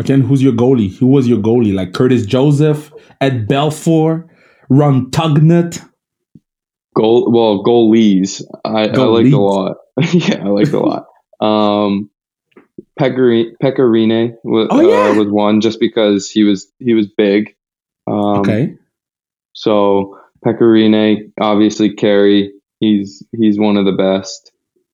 Okay, 0.00 0.14
and 0.14 0.24
who's 0.24 0.42
your 0.42 0.52
goalie? 0.52 0.96
Who 0.98 1.06
was 1.06 1.28
your 1.28 1.38
goalie? 1.38 1.74
Like 1.74 1.92
Curtis 1.92 2.26
Joseph, 2.26 2.92
Ed 3.20 3.46
Belfour, 3.46 4.26
Ron 4.68 5.10
Tugnutt? 5.10 5.86
Goal 6.96 7.30
well, 7.30 7.62
goalies. 7.62 8.42
I, 8.64 8.88
I 8.88 8.96
liked 8.96 9.32
a 9.32 9.38
lot. 9.38 9.76
yeah, 10.12 10.44
I 10.44 10.48
liked 10.48 10.72
a 10.72 10.80
lot. 10.80 11.06
Um 11.40 12.10
Pekka 12.98 13.80
Rinne, 13.80 14.36
was, 14.44 14.68
oh, 14.70 14.80
yeah. 14.80 15.10
uh, 15.10 15.14
was 15.14 15.28
one 15.28 15.60
just 15.60 15.80
because 15.80 16.30
he 16.30 16.44
was 16.44 16.70
he 16.78 16.94
was 16.94 17.06
big. 17.06 17.54
Um, 18.06 18.40
okay. 18.40 18.76
So 19.52 20.18
Pekka 20.44 20.60
Rinne, 20.60 21.32
obviously 21.40 21.94
Carey, 21.94 22.52
he's 22.80 23.22
he's 23.32 23.58
one 23.58 23.76
of 23.76 23.84
the 23.84 23.92
best, 23.92 24.52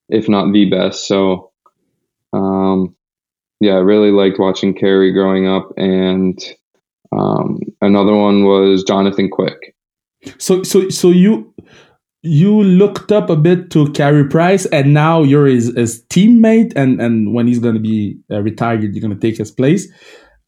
if 0.08 0.28
not 0.28 0.52
the 0.52 0.70
best. 0.70 1.06
So, 1.06 1.50
um, 2.32 2.94
yeah, 3.60 3.72
I 3.72 3.78
really 3.78 4.10
liked 4.10 4.38
watching 4.38 4.74
Carey 4.74 5.12
growing 5.12 5.46
up, 5.46 5.72
and 5.76 6.38
um, 7.12 7.60
another 7.80 8.14
one 8.14 8.44
was 8.44 8.84
Jonathan 8.84 9.28
Quick. 9.28 9.74
So, 10.38 10.62
so, 10.62 10.88
so 10.90 11.10
you 11.10 11.52
you 12.22 12.62
looked 12.62 13.10
up 13.12 13.30
a 13.30 13.36
bit 13.36 13.70
to 13.70 13.90
Carey 13.92 14.28
Price, 14.28 14.66
and 14.66 14.92
now 14.92 15.22
you're 15.22 15.46
his, 15.46 15.74
his 15.74 16.02
teammate, 16.04 16.72
and 16.76 17.00
and 17.00 17.32
when 17.34 17.46
he's 17.46 17.58
going 17.58 17.74
to 17.74 17.80
be 17.80 18.18
uh, 18.30 18.42
retired, 18.42 18.82
you're 18.82 19.00
going 19.00 19.18
to 19.18 19.20
take 19.20 19.38
his 19.38 19.50
place. 19.50 19.90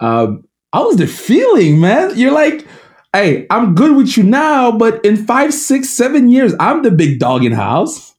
Um, 0.00 0.44
how 0.72 0.88
was 0.88 0.96
the 0.96 1.06
feeling, 1.06 1.80
man? 1.80 2.12
You're 2.16 2.32
like, 2.32 2.66
hey, 3.12 3.46
I'm 3.50 3.74
good 3.74 3.96
with 3.96 4.16
you 4.16 4.22
now, 4.22 4.72
but 4.72 5.04
in 5.04 5.16
five, 5.16 5.52
six, 5.52 5.90
seven 5.90 6.28
years, 6.28 6.54
I'm 6.58 6.82
the 6.82 6.90
big 6.90 7.18
dog 7.18 7.44
in 7.44 7.52
house. 7.52 8.14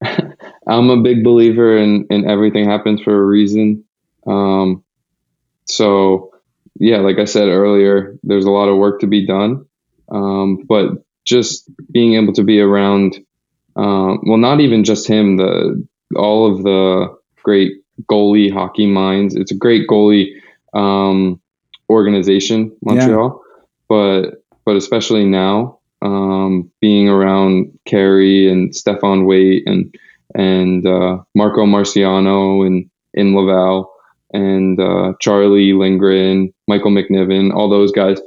I'm 0.02 0.90
a 0.90 1.00
big 1.00 1.24
believer 1.24 1.76
in, 1.76 2.06
in 2.10 2.28
everything 2.28 2.68
happens 2.68 3.00
for 3.00 3.14
a 3.14 3.24
reason. 3.24 3.84
Um, 4.26 4.84
so 5.64 6.32
yeah, 6.78 6.98
like 6.98 7.18
I 7.18 7.24
said 7.24 7.48
earlier, 7.48 8.16
there's 8.22 8.44
a 8.44 8.50
lot 8.50 8.68
of 8.68 8.76
work 8.76 9.00
to 9.00 9.06
be 9.06 9.26
done. 9.26 9.64
Um, 10.10 10.64
but 10.68 10.90
just 11.28 11.70
being 11.92 12.14
able 12.14 12.32
to 12.32 12.42
be 12.42 12.58
around, 12.58 13.18
um, 13.76 14.20
well, 14.24 14.38
not 14.38 14.60
even 14.60 14.82
just 14.82 15.06
him, 15.06 15.36
the 15.36 15.86
all 16.16 16.50
of 16.50 16.62
the 16.62 17.14
great 17.42 17.72
goalie 18.10 18.50
hockey 18.50 18.86
minds. 18.86 19.36
It's 19.36 19.52
a 19.52 19.56
great 19.56 19.86
goalie 19.86 20.30
um, 20.72 21.38
organization, 21.90 22.74
Montreal, 22.82 23.42
yeah. 23.44 23.64
but 23.88 24.42
but 24.64 24.76
especially 24.76 25.26
now, 25.26 25.78
um, 26.00 26.70
being 26.80 27.08
around 27.08 27.78
Carey 27.84 28.50
and 28.50 28.72
Stéphane 28.72 29.26
Waite 29.26 29.64
and 29.66 29.94
and 30.34 30.86
uh, 30.86 31.18
Marco 31.34 31.66
Marciano 31.66 32.66
and 32.66 32.90
in 33.12 33.34
Laval 33.34 33.92
and 34.32 34.80
uh, 34.80 35.12
Charlie 35.20 35.72
Lindgren, 35.72 36.52
Michael 36.66 36.90
McNiven, 36.90 37.52
all 37.54 37.68
those 37.68 37.92
guys. 37.92 38.18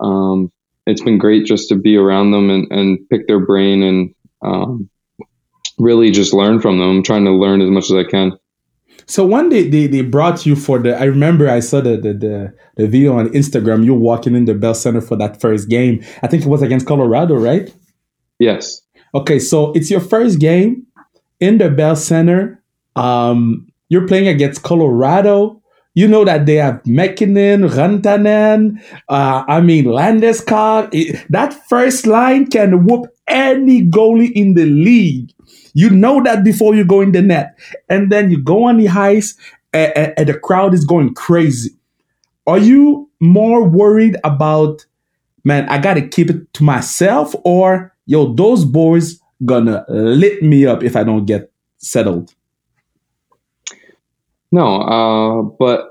Um, 0.00 0.52
it's 0.86 1.02
been 1.02 1.18
great 1.18 1.44
just 1.44 1.68
to 1.68 1.74
be 1.74 1.96
around 1.96 2.30
them 2.30 2.48
and, 2.50 2.70
and 2.70 2.98
pick 3.08 3.26
their 3.26 3.44
brain 3.44 3.82
and 3.82 4.14
um, 4.42 4.88
really 5.78 6.10
just 6.10 6.32
learn 6.32 6.60
from 6.60 6.78
them. 6.78 6.88
I'm 6.88 7.02
trying 7.02 7.24
to 7.24 7.32
learn 7.32 7.60
as 7.60 7.70
much 7.70 7.84
as 7.84 7.96
I 7.96 8.04
can. 8.04 8.32
So 9.08 9.24
one 9.24 9.48
day 9.48 9.68
they, 9.68 9.86
they 9.86 10.02
brought 10.02 10.46
you 10.46 10.56
for 10.56 10.78
the 10.80 10.96
I 10.96 11.04
remember 11.04 11.48
I 11.48 11.60
saw 11.60 11.80
the, 11.80 11.96
the, 11.96 12.12
the, 12.12 12.54
the 12.76 12.88
video 12.88 13.16
on 13.16 13.28
Instagram, 13.28 13.84
you 13.84 13.94
walking 13.94 14.34
in 14.34 14.46
the 14.46 14.54
Bell 14.54 14.74
Center 14.74 15.00
for 15.00 15.16
that 15.16 15.40
first 15.40 15.68
game. 15.68 16.04
I 16.22 16.26
think 16.26 16.44
it 16.44 16.48
was 16.48 16.62
against 16.62 16.86
Colorado, 16.86 17.36
right? 17.36 17.72
Yes. 18.38 18.82
Okay, 19.14 19.38
so 19.38 19.72
it's 19.72 19.90
your 19.90 20.00
first 20.00 20.40
game 20.40 20.86
in 21.38 21.58
the 21.58 21.70
Bell 21.70 21.94
Center. 21.94 22.62
Um, 22.96 23.68
you're 23.88 24.08
playing 24.08 24.26
against 24.26 24.62
Colorado. 24.62 25.62
You 25.96 26.06
know 26.06 26.26
that 26.26 26.44
they 26.44 26.56
have 26.56 26.86
MacKinnon, 26.86 27.62
Rantanen, 27.62 28.82
uh, 29.08 29.44
I 29.48 29.62
mean 29.62 29.86
Landeskog. 29.86 30.92
That 31.30 31.54
first 31.70 32.06
line 32.06 32.48
can 32.48 32.84
whoop 32.84 33.06
any 33.26 33.80
goalie 33.80 34.30
in 34.30 34.52
the 34.52 34.66
league. 34.66 35.32
You 35.72 35.88
know 35.88 36.22
that 36.22 36.44
before 36.44 36.74
you 36.74 36.84
go 36.84 37.00
in 37.00 37.12
the 37.12 37.22
net. 37.22 37.58
And 37.88 38.12
then 38.12 38.30
you 38.30 38.42
go 38.42 38.64
on 38.64 38.76
the 38.76 38.88
ice 38.88 39.38
and, 39.72 39.96
and, 39.96 40.14
and 40.18 40.28
the 40.28 40.38
crowd 40.38 40.74
is 40.74 40.84
going 40.84 41.14
crazy. 41.14 41.70
Are 42.46 42.58
you 42.58 43.10
more 43.18 43.66
worried 43.66 44.18
about, 44.22 44.84
man, 45.44 45.66
I 45.70 45.78
got 45.78 45.94
to 45.94 46.06
keep 46.06 46.28
it 46.28 46.52
to 46.54 46.62
myself 46.62 47.34
or, 47.42 47.94
yo, 48.04 48.34
those 48.34 48.66
boys 48.66 49.18
gonna 49.46 49.86
lit 49.88 50.42
me 50.42 50.66
up 50.66 50.82
if 50.82 50.94
I 50.94 51.04
don't 51.04 51.24
get 51.24 51.50
settled? 51.78 52.34
No, 54.52 54.80
uh, 54.80 55.42
but 55.42 55.90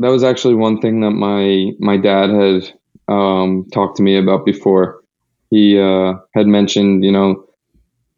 that 0.00 0.10
was 0.10 0.24
actually 0.24 0.54
one 0.54 0.80
thing 0.80 1.00
that 1.00 1.10
my 1.12 1.72
my 1.78 1.96
dad 1.96 2.30
had 2.30 2.72
um, 3.08 3.66
talked 3.72 3.96
to 3.96 4.02
me 4.02 4.18
about 4.18 4.44
before. 4.46 5.02
He 5.50 5.78
uh, 5.78 6.14
had 6.34 6.46
mentioned, 6.46 7.04
you 7.04 7.12
know, 7.12 7.46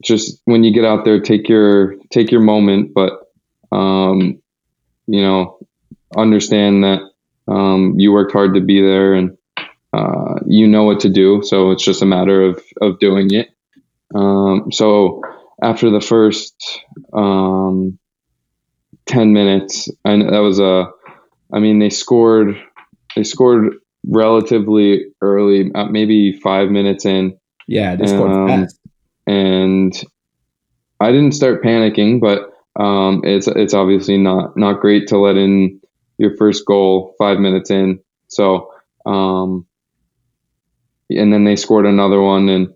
just 0.03 0.41
when 0.47 0.65
you 0.65 0.73
get 0.75 0.85
out 0.85 1.05
there, 1.05 1.21
take 1.21 1.49
your 1.49 1.97
take 2.11 2.31
your 2.31 2.43
moment, 2.43 2.93
but 2.95 3.13
um, 3.73 4.43
you 5.07 5.23
know, 5.23 5.59
understand 6.17 6.85
that 6.85 7.03
um, 7.49 7.95
you 7.99 8.13
worked 8.13 8.33
hard 8.33 8.55
to 8.55 8.61
be 8.61 8.81
there 8.83 9.15
and 9.15 9.37
uh, 9.93 10.37
you 10.47 10.67
know 10.69 10.85
what 10.85 11.01
to 11.01 11.09
do. 11.11 11.43
So 11.45 11.71
it's 11.73 11.85
just 11.85 12.03
a 12.03 12.07
matter 12.07 12.43
of 12.43 12.63
of 12.81 12.99
doing 13.01 13.33
it. 13.33 13.51
Um, 14.15 14.73
so 14.73 15.23
after 15.63 15.91
the 15.91 16.01
first 16.01 16.81
um, 17.13 17.99
10 19.07 19.33
minutes. 19.33 19.89
And 20.05 20.23
that 20.23 20.41
was 20.41 20.59
a, 20.59 20.87
I 21.53 21.59
mean, 21.59 21.79
they 21.79 21.91
scored, 21.91 22.57
they 23.17 23.25
scored 23.25 23.75
relatively 24.07 25.07
early, 25.21 25.71
uh, 25.75 25.87
maybe 25.87 26.39
five 26.41 26.71
minutes 26.71 27.05
in. 27.05 27.39
Yeah, 27.67 27.97
they 27.97 28.07
scored 28.07 28.33
um, 28.33 28.49
fast. 28.49 28.79
And 29.27 29.93
I 31.01 31.13
didn't 31.13 31.33
start 31.33 31.63
panicking, 31.63 32.21
but 32.21 32.51
um, 32.81 33.23
it's 33.25 33.49
it's 33.49 33.75
obviously 33.75 34.17
not 34.17 34.57
not 34.57 34.81
great 34.81 35.09
to 35.09 35.19
let 35.19 35.37
in 35.37 35.81
your 36.19 36.37
first 36.37 36.67
goal 36.67 37.15
five 37.19 37.39
minutes 37.39 37.71
in. 37.71 38.01
So, 38.29 38.73
um, 39.07 39.67
and 41.09 41.33
then 41.33 41.45
they 41.45 41.57
scored 41.57 41.87
another 41.87 42.21
one, 42.21 42.49
and 42.49 42.69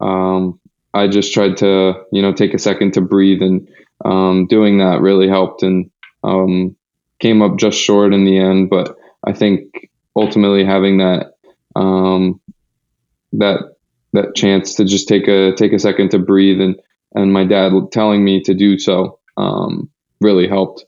um, 0.00 0.60
I 0.94 1.08
just 1.08 1.32
tried 1.32 1.58
to 1.58 1.94
you 2.12 2.22
know 2.22 2.32
take 2.32 2.54
a 2.54 2.58
second 2.58 2.94
to 2.94 3.00
breathe 3.00 3.42
and 3.42 3.68
um, 4.04 4.46
doing 4.46 4.78
that 4.78 5.00
really 5.00 5.28
helped 5.28 5.62
and 5.62 5.90
um, 6.22 6.76
came 7.18 7.42
up 7.42 7.58
just 7.58 7.78
short 7.78 8.12
in 8.14 8.24
the 8.24 8.38
end. 8.38 8.70
But 8.70 8.96
I 9.26 9.32
think 9.32 9.90
ultimately 10.16 10.64
having 10.64 10.98
that 10.98 11.34
um, 11.76 12.40
that 13.32 13.60
that 14.12 14.34
chance 14.34 14.74
to 14.76 14.84
just 14.84 15.08
take 15.08 15.28
a 15.28 15.54
take 15.54 15.72
a 15.72 15.78
second 15.78 16.10
to 16.10 16.18
breathe 16.18 16.60
and 16.60 16.76
and 17.14 17.32
my 17.32 17.44
dad 17.44 17.72
telling 17.92 18.24
me 18.24 18.42
to 18.42 18.54
do 18.54 18.78
so 18.78 19.18
um, 19.36 19.90
really 20.20 20.48
helped. 20.48 20.84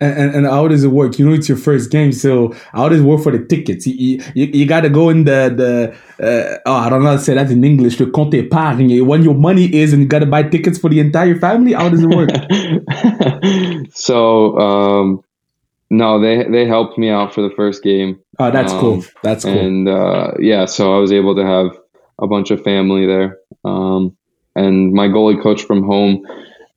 And, 0.00 0.18
and, 0.18 0.34
and, 0.34 0.46
how 0.46 0.66
does 0.68 0.82
it 0.82 0.88
work? 0.88 1.18
You 1.18 1.28
know, 1.28 1.34
it's 1.34 1.48
your 1.48 1.58
first 1.58 1.90
game, 1.90 2.12
so 2.12 2.54
how 2.72 2.88
does 2.88 3.00
it 3.00 3.04
work 3.04 3.22
for 3.22 3.32
the 3.32 3.44
tickets? 3.44 3.86
You, 3.86 4.22
you, 4.34 4.46
you 4.46 4.66
got 4.66 4.80
to 4.80 4.88
go 4.88 5.10
in 5.10 5.24
the 5.24 5.52
the 5.54 6.24
uh, 6.24 6.58
oh 6.66 6.74
I 6.74 6.88
don't 6.88 7.02
know 7.02 7.10
how 7.10 7.16
to 7.16 7.22
say 7.22 7.34
that 7.34 7.50
in 7.50 7.62
English. 7.64 7.98
The 7.98 8.06
compte 8.06 8.34
épargne. 8.34 9.04
When 9.04 9.22
your 9.22 9.34
money 9.34 9.74
is, 9.74 9.92
and 9.92 10.02
you 10.02 10.08
got 10.08 10.20
to 10.20 10.26
buy 10.26 10.44
tickets 10.44 10.78
for 10.78 10.88
the 10.88 11.00
entire 11.00 11.38
family. 11.38 11.74
How 11.74 11.88
does 11.88 12.02
it 12.02 12.08
work? 12.08 12.30
so 13.94 14.58
um, 14.58 15.24
no, 15.90 16.20
they 16.20 16.44
they 16.44 16.66
helped 16.66 16.96
me 16.96 17.10
out 17.10 17.34
for 17.34 17.42
the 17.42 17.54
first 17.54 17.82
game. 17.82 18.20
Oh, 18.38 18.50
that's 18.50 18.72
um, 18.72 18.80
cool. 18.80 19.04
That's 19.22 19.44
cool. 19.44 19.58
And 19.58 19.88
uh, 19.88 20.32
yeah, 20.38 20.64
so 20.64 20.96
I 20.96 20.98
was 20.98 21.12
able 21.12 21.34
to 21.36 21.44
have 21.44 21.76
a 22.20 22.26
bunch 22.26 22.50
of 22.50 22.62
family 22.62 23.06
there. 23.06 23.38
Um, 23.64 24.16
and 24.54 24.92
my 24.92 25.08
goalie 25.08 25.42
coach 25.42 25.62
from 25.62 25.82
home, 25.82 26.24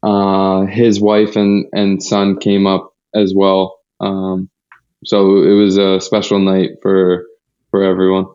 uh, 0.02 0.66
his 0.66 1.00
wife 1.00 1.36
and 1.36 1.66
and 1.74 2.02
son 2.02 2.40
came 2.40 2.66
up 2.66 2.93
as 3.16 3.34
well. 3.36 3.78
Um, 4.00 4.50
so 5.06 5.44
it 5.44 5.54
was 5.54 5.78
a 5.78 6.00
special 6.00 6.40
night 6.40 6.72
for 6.82 7.26
for 7.72 7.84
everyone. 7.84 8.26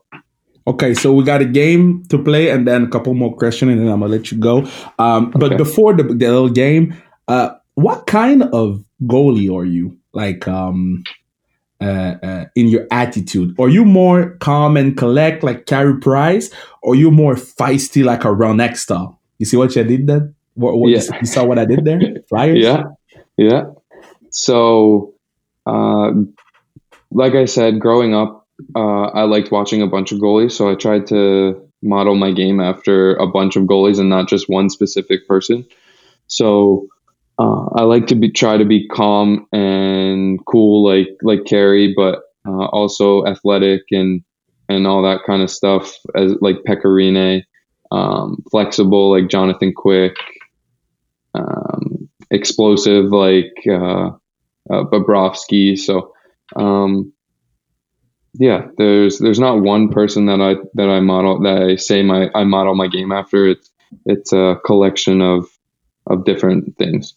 Okay, 0.67 0.93
so 0.93 1.13
we 1.15 1.25
got 1.25 1.41
a 1.41 1.47
game 1.47 2.03
to 2.11 2.23
play, 2.23 2.51
and 2.51 2.67
then 2.69 2.85
a 2.85 2.89
couple 2.89 3.15
more 3.15 3.35
questions, 3.35 3.73
and 3.73 3.81
then 3.81 3.89
I'm 3.89 4.01
gonna 4.01 4.13
let 4.13 4.31
you 4.31 4.39
go. 4.39 4.69
Um, 4.99 5.29
okay. 5.29 5.39
But 5.39 5.57
before 5.57 5.95
the, 5.95 6.03
the 6.03 6.13
little 6.29 6.51
game, 6.51 6.95
uh, 7.27 7.51
what 7.75 8.07
kind 8.07 8.43
of 8.43 8.85
goalie 9.03 9.51
are 9.55 9.65
you? 9.65 9.97
Like, 10.13 10.47
um, 10.47 11.03
uh, 11.81 12.15
uh, 12.23 12.45
in 12.55 12.67
your 12.69 12.87
attitude? 12.91 13.55
Are 13.59 13.69
you 13.69 13.85
more 13.85 14.37
calm 14.41 14.77
and 14.77 14.97
collect, 14.97 15.43
like 15.43 15.65
Carey 15.67 15.99
Price, 16.01 16.51
or 16.83 16.95
you 16.97 17.11
more 17.11 17.35
feisty, 17.35 18.05
like 18.05 18.25
a 18.25 18.33
Ron 18.33 18.59
Hextall? 18.59 19.17
You 19.39 19.47
see 19.47 19.57
what 19.57 19.75
you 19.77 19.85
did 19.85 20.07
then? 20.07 20.35
What, 20.55 20.77
what 20.77 20.91
Yeah. 20.91 21.03
you 21.21 21.27
saw 21.27 21.45
what 21.45 21.59
I 21.59 21.65
did 21.65 21.85
there? 21.85 22.01
Flyers. 22.29 22.59
Yeah, 22.59 22.83
yeah. 23.37 23.63
So, 24.31 25.15
uh, 25.67 26.11
like 27.11 27.35
I 27.35 27.47
said, 27.47 27.81
growing 27.81 28.15
up, 28.15 28.47
uh, 28.75 29.07
I 29.07 29.23
liked 29.23 29.51
watching 29.53 29.83
a 29.83 29.87
bunch 29.87 30.13
of 30.13 30.19
goalies, 30.19 30.53
so 30.53 30.71
I 30.71 30.75
tried 30.75 31.07
to 31.09 31.63
model 31.83 32.17
my 32.17 32.33
game 32.33 32.61
after 32.61 33.15
a 33.17 33.27
bunch 33.27 33.57
of 33.57 33.65
goalies 33.65 33.99
and 34.01 34.09
not 34.09 34.29
just 34.29 34.49
one 34.49 34.69
specific 34.69 35.27
person. 35.29 35.65
So, 36.27 36.89
uh, 37.39 37.67
I 37.77 37.83
like 37.83 38.09
to 38.09 38.17
be 38.17 38.31
try 38.31 38.57
to 38.57 38.65
be 38.65 38.89
calm 38.89 39.47
and 39.53 40.45
cool, 40.47 40.85
like 40.85 41.09
like 41.23 41.45
Carey, 41.45 41.95
but 41.97 42.23
uh, 42.47 42.67
also 42.67 43.25
athletic 43.27 43.83
and 43.93 44.23
and 44.69 44.87
all 44.87 45.03
that 45.03 45.21
kind 45.25 45.43
of 45.43 45.51
stuff, 45.51 45.95
as 46.17 46.35
like 46.41 46.57
Pekka 46.67 46.85
Rinne, 46.87 47.45
um, 47.93 48.43
flexible 48.51 49.11
like 49.11 49.31
Jonathan 49.31 49.73
Quick, 49.75 50.17
um, 51.35 52.08
explosive 52.31 53.07
like 53.07 53.55
uh, 53.69 54.09
uh, 54.71 54.85
Bobrovsky. 54.85 55.79
So, 55.79 56.15
um, 56.57 57.13
yeah, 58.35 58.67
there's 58.77 59.19
there's 59.19 59.41
not 59.41 59.63
one 59.63 59.89
person 59.89 60.27
that 60.27 60.41
I 60.41 60.57
that 60.75 60.89
I 60.89 61.01
model 61.01 61.41
that 61.43 61.63
I 61.63 61.77
say 61.77 62.03
my 62.03 62.31
I 62.35 62.45
model 62.45 62.75
my 62.75 62.89
game 62.89 63.13
after. 63.13 63.47
It's 63.47 63.71
it's 64.05 64.33
a 64.33 64.57
collection 64.65 65.21
of 65.21 65.49
of 66.07 66.25
different 66.25 66.77
things. 66.77 67.15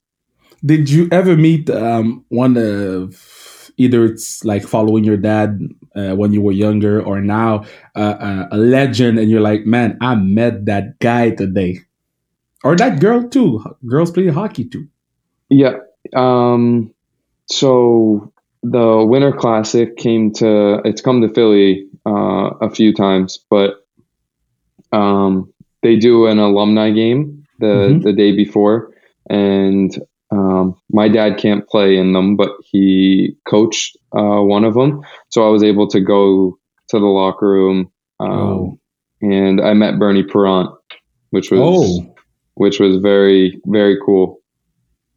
Did 0.63 0.89
you 0.89 1.07
ever 1.11 1.35
meet 1.35 1.69
um, 1.69 2.23
one 2.29 2.55
of 2.57 3.71
either 3.77 4.05
it's 4.05 4.45
like 4.45 4.63
following 4.63 5.03
your 5.03 5.17
dad 5.17 5.59
uh, 5.95 6.15
when 6.15 6.31
you 6.31 6.41
were 6.41 6.51
younger 6.51 7.01
or 7.01 7.19
now 7.19 7.65
uh, 7.95 8.15
uh, 8.19 8.47
a 8.51 8.57
legend 8.57 9.17
and 9.17 9.29
you're 9.29 9.41
like, 9.41 9.65
man, 9.65 9.97
I 10.01 10.15
met 10.15 10.65
that 10.65 10.99
guy 10.99 11.31
today, 11.31 11.79
or 12.63 12.75
that 12.75 12.99
girl 12.99 13.27
too. 13.27 13.63
Girls 13.87 14.11
play 14.11 14.27
hockey 14.27 14.65
too. 14.65 14.87
Yeah. 15.51 15.73
Um, 16.15 16.93
so 17.47 18.31
the 18.63 19.05
Winter 19.07 19.33
Classic 19.33 19.95
came 19.97 20.31
to 20.35 20.81
it's 20.85 21.01
come 21.01 21.21
to 21.21 21.29
Philly 21.29 21.87
uh, 22.07 22.51
a 22.61 22.69
few 22.69 22.93
times, 22.93 23.37
but 23.49 23.85
um, 24.91 25.53
they 25.83 25.97
do 25.97 26.25
an 26.27 26.39
alumni 26.39 26.91
game 26.91 27.43
the 27.59 27.65
Mhm. 27.65 28.03
the 28.03 28.13
day 28.13 28.35
before, 28.35 28.93
and 29.29 29.91
um, 30.31 30.75
my 30.91 31.09
dad 31.09 31.37
can't 31.37 31.67
play 31.67 31.97
in 31.97 32.13
them, 32.13 32.35
but 32.37 32.51
he 32.63 33.35
coached 33.45 33.97
uh, 34.15 34.41
one 34.41 34.63
of 34.63 34.73
them, 34.73 35.01
so 35.29 35.45
I 35.45 35.49
was 35.51 35.63
able 35.63 35.87
to 35.89 35.99
go 35.99 36.57
to 36.89 36.99
the 36.99 37.05
locker 37.05 37.47
room, 37.49 37.91
um, 38.19 38.29
Oh. 38.31 38.79
and 39.21 39.59
I 39.61 39.73
met 39.73 39.99
Bernie 39.99 40.23
Parent, 40.23 40.69
which 41.31 41.51
was 41.51 41.59
Oh, 41.61 42.15
which 42.55 42.79
was 42.79 42.97
very 42.97 43.59
very 43.65 43.97
cool. 44.05 44.40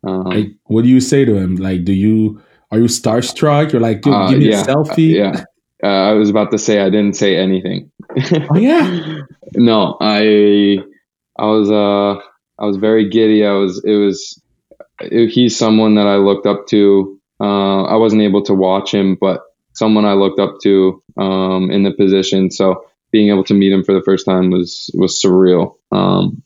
Um, 0.06 0.24
like, 0.24 0.48
what 0.64 0.82
do 0.82 0.88
you 0.88 1.00
say 1.00 1.24
to 1.24 1.34
him? 1.36 1.56
Like, 1.56 1.84
do 1.84 1.92
you 1.92 2.40
are 2.70 2.78
you 2.78 2.84
starstruck? 2.84 3.72
You're 3.72 3.80
like, 3.80 4.02
dude, 4.02 4.12
Uh, 4.14 4.28
give 4.30 4.38
me 4.40 4.50
yeah, 4.50 4.62
a 4.62 4.64
selfie. 4.64 5.14
yeah. 5.14 5.44
Uh, 5.82 5.86
I 6.10 6.12
was 6.12 6.30
about 6.30 6.50
to 6.52 6.58
say 6.58 6.80
I 6.80 6.90
didn't 6.90 7.14
say 7.16 7.36
anything. 7.36 7.90
Oh 8.50 8.56
yeah. 8.56 9.18
no, 9.54 9.96
I 10.00 10.78
I 11.38 11.46
was 11.46 11.70
uh 11.70 12.20
I 12.58 12.64
was 12.66 12.76
very 12.76 13.08
giddy. 13.08 13.44
I 13.44 13.52
was 13.52 13.82
it 13.84 13.94
was 13.96 14.40
it, 15.00 15.28
he's 15.30 15.56
someone 15.56 15.94
that 15.96 16.06
I 16.06 16.16
looked 16.16 16.46
up 16.46 16.66
to. 16.68 17.18
Uh, 17.40 17.82
I 17.84 17.96
wasn't 17.96 18.22
able 18.22 18.42
to 18.44 18.54
watch 18.54 18.94
him, 18.94 19.16
but 19.20 19.42
someone 19.72 20.04
I 20.04 20.12
looked 20.12 20.38
up 20.38 20.60
to 20.62 21.02
um, 21.16 21.70
in 21.70 21.82
the 21.82 21.90
position. 21.90 22.50
So 22.50 22.84
being 23.10 23.28
able 23.28 23.42
to 23.44 23.54
meet 23.54 23.72
him 23.72 23.82
for 23.84 23.92
the 23.92 24.02
first 24.02 24.24
time 24.24 24.50
was 24.50 24.90
was 24.94 25.20
surreal. 25.20 25.74
Um, 25.90 26.42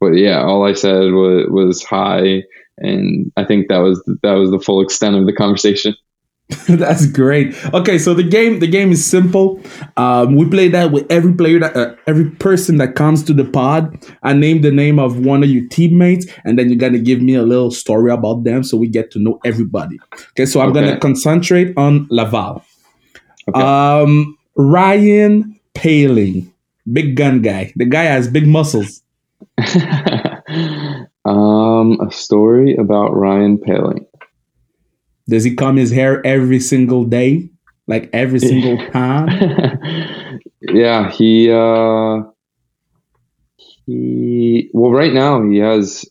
but 0.00 0.12
yeah, 0.12 0.42
all 0.42 0.64
I 0.64 0.72
said 0.74 1.12
was 1.12 1.46
was 1.50 1.82
hi, 1.82 2.44
and 2.80 3.30
I 3.36 3.44
think 3.44 3.68
that 3.68 3.78
was 3.78 4.02
that 4.22 4.32
was 4.32 4.50
the 4.50 4.58
full 4.60 4.80
extent 4.80 5.16
of 5.16 5.26
the 5.26 5.32
conversation. 5.32 5.94
That's 6.68 7.06
great. 7.06 7.54
Okay, 7.72 7.96
so 7.96 8.12
the 8.12 8.24
game 8.24 8.58
the 8.58 8.66
game 8.66 8.90
is 8.90 9.04
simple. 9.06 9.60
Um, 9.96 10.34
we 10.34 10.48
play 10.50 10.66
that 10.68 10.90
with 10.90 11.06
every 11.08 11.32
player 11.32 11.60
that 11.60 11.76
uh, 11.76 11.94
every 12.08 12.28
person 12.28 12.78
that 12.78 12.96
comes 12.96 13.22
to 13.24 13.32
the 13.32 13.44
pod. 13.44 13.96
I 14.24 14.32
name 14.32 14.62
the 14.62 14.72
name 14.72 14.98
of 14.98 15.24
one 15.24 15.44
of 15.44 15.48
your 15.50 15.68
teammates, 15.68 16.26
and 16.44 16.58
then 16.58 16.68
you're 16.68 16.76
gonna 16.78 16.98
give 16.98 17.22
me 17.22 17.34
a 17.36 17.42
little 17.44 17.70
story 17.70 18.10
about 18.10 18.42
them, 18.42 18.64
so 18.64 18.76
we 18.76 18.88
get 18.88 19.12
to 19.12 19.20
know 19.20 19.38
everybody. 19.44 19.96
Okay, 20.32 20.44
so 20.44 20.60
I'm 20.60 20.70
Okay. 20.70 20.80
gonna 20.80 20.98
concentrate 20.98 21.72
on 21.76 22.08
Laval. 22.10 22.64
Okay. 23.48 23.60
Um, 23.62 24.36
Ryan 24.56 25.56
Poehling, 25.76 26.50
big 26.92 27.14
gun 27.14 27.42
guy. 27.42 27.72
The 27.76 27.84
guy 27.84 28.04
has 28.04 28.26
big 28.26 28.48
muscles. 28.48 29.02
um, 31.80 32.00
a 32.00 32.10
story 32.10 32.76
about 32.76 33.14
Ryan 33.14 33.58
Poehling. 33.58 34.06
Does 35.28 35.44
he 35.44 35.54
comb 35.54 35.76
his 35.76 35.90
hair 35.90 36.24
every 36.26 36.60
single 36.60 37.04
day, 37.04 37.50
like 37.86 38.10
every 38.12 38.40
single 38.40 38.78
time? 38.90 39.28
yeah, 40.60 41.10
he 41.10 41.50
uh 41.50 42.22
he 43.86 44.70
well 44.72 44.90
right 44.90 45.12
now 45.12 45.42
he 45.48 45.58
has 45.58 46.04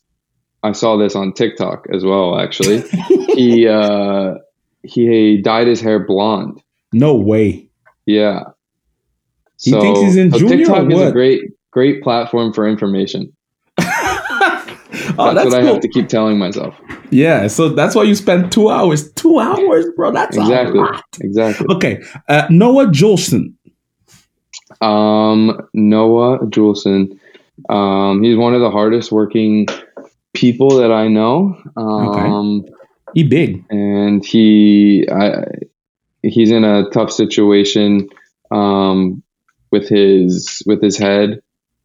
I 0.64 0.74
saw 0.74 0.98
this 0.98 1.16
on 1.16 1.34
TikTok 1.34 1.88
as 1.94 2.04
well 2.04 2.40
actually. 2.40 2.82
he 3.36 3.68
uh 3.68 4.36
he 4.84 5.42
dyed 5.42 5.68
his 5.68 5.82
hair 5.82 6.06
blonde. 6.06 6.62
No 6.94 7.16
way. 7.16 7.70
Yeah. 8.06 8.44
He 9.62 9.72
thinks 9.72 10.00
he's 10.00 10.16
in 10.16 10.32
so 10.32 10.40
junior 10.40 10.58
TikTok 10.58 10.92
is 10.92 11.02
a 11.02 11.12
great 11.12 11.42
great 11.72 12.02
platform 12.02 12.54
for 12.54 12.68
information. 12.68 13.34
Oh, 15.18 15.34
that's, 15.34 15.36
that's, 15.36 15.46
what 15.52 15.64
I 15.64 15.66
have 15.66 15.82
to 15.82 15.88
keep 15.88 16.08
telling 16.08 16.38
myself. 16.38 16.76
Yeah, 17.10 17.48
so 17.48 17.70
that's 17.70 17.96
why 17.96 18.04
you 18.04 18.16
spend 18.16 18.52
two 18.52 18.70
hours. 18.70 19.12
Two 19.14 19.40
hours, 19.40 19.86
bro. 19.96 20.12
That's 20.12 20.38
Exactly. 20.38 20.80
a 20.80 20.84
lot. 20.84 21.04
Exactly. 21.22 21.68
Okay, 21.76 22.02
uh, 22.28 22.48
Noah 22.50 22.88
Juulsen. 22.88 23.54
Um, 24.82 25.60
Noah 25.74 26.40
Juulsen. 26.46 27.20
Um, 27.70 28.24
he's 28.24 28.38
one 28.38 28.54
of 28.54 28.62
the 28.62 28.72
hardest 28.72 29.12
working 29.12 29.68
people 30.34 30.78
that 30.78 30.92
I 30.92 31.08
know. 31.08 31.58
Um, 31.76 32.66
He 33.14 33.24
big. 33.24 33.66
and 33.70 34.24
he, 34.24 35.08
I, 35.12 35.46
he's 36.22 36.52
in 36.52 36.64
a 36.64 36.90
tough 36.92 37.12
situation, 37.12 38.08
um, 38.52 39.24
with 39.72 39.90
his, 39.90 40.62
with 40.66 40.82
his 40.82 40.98
head. 40.98 41.42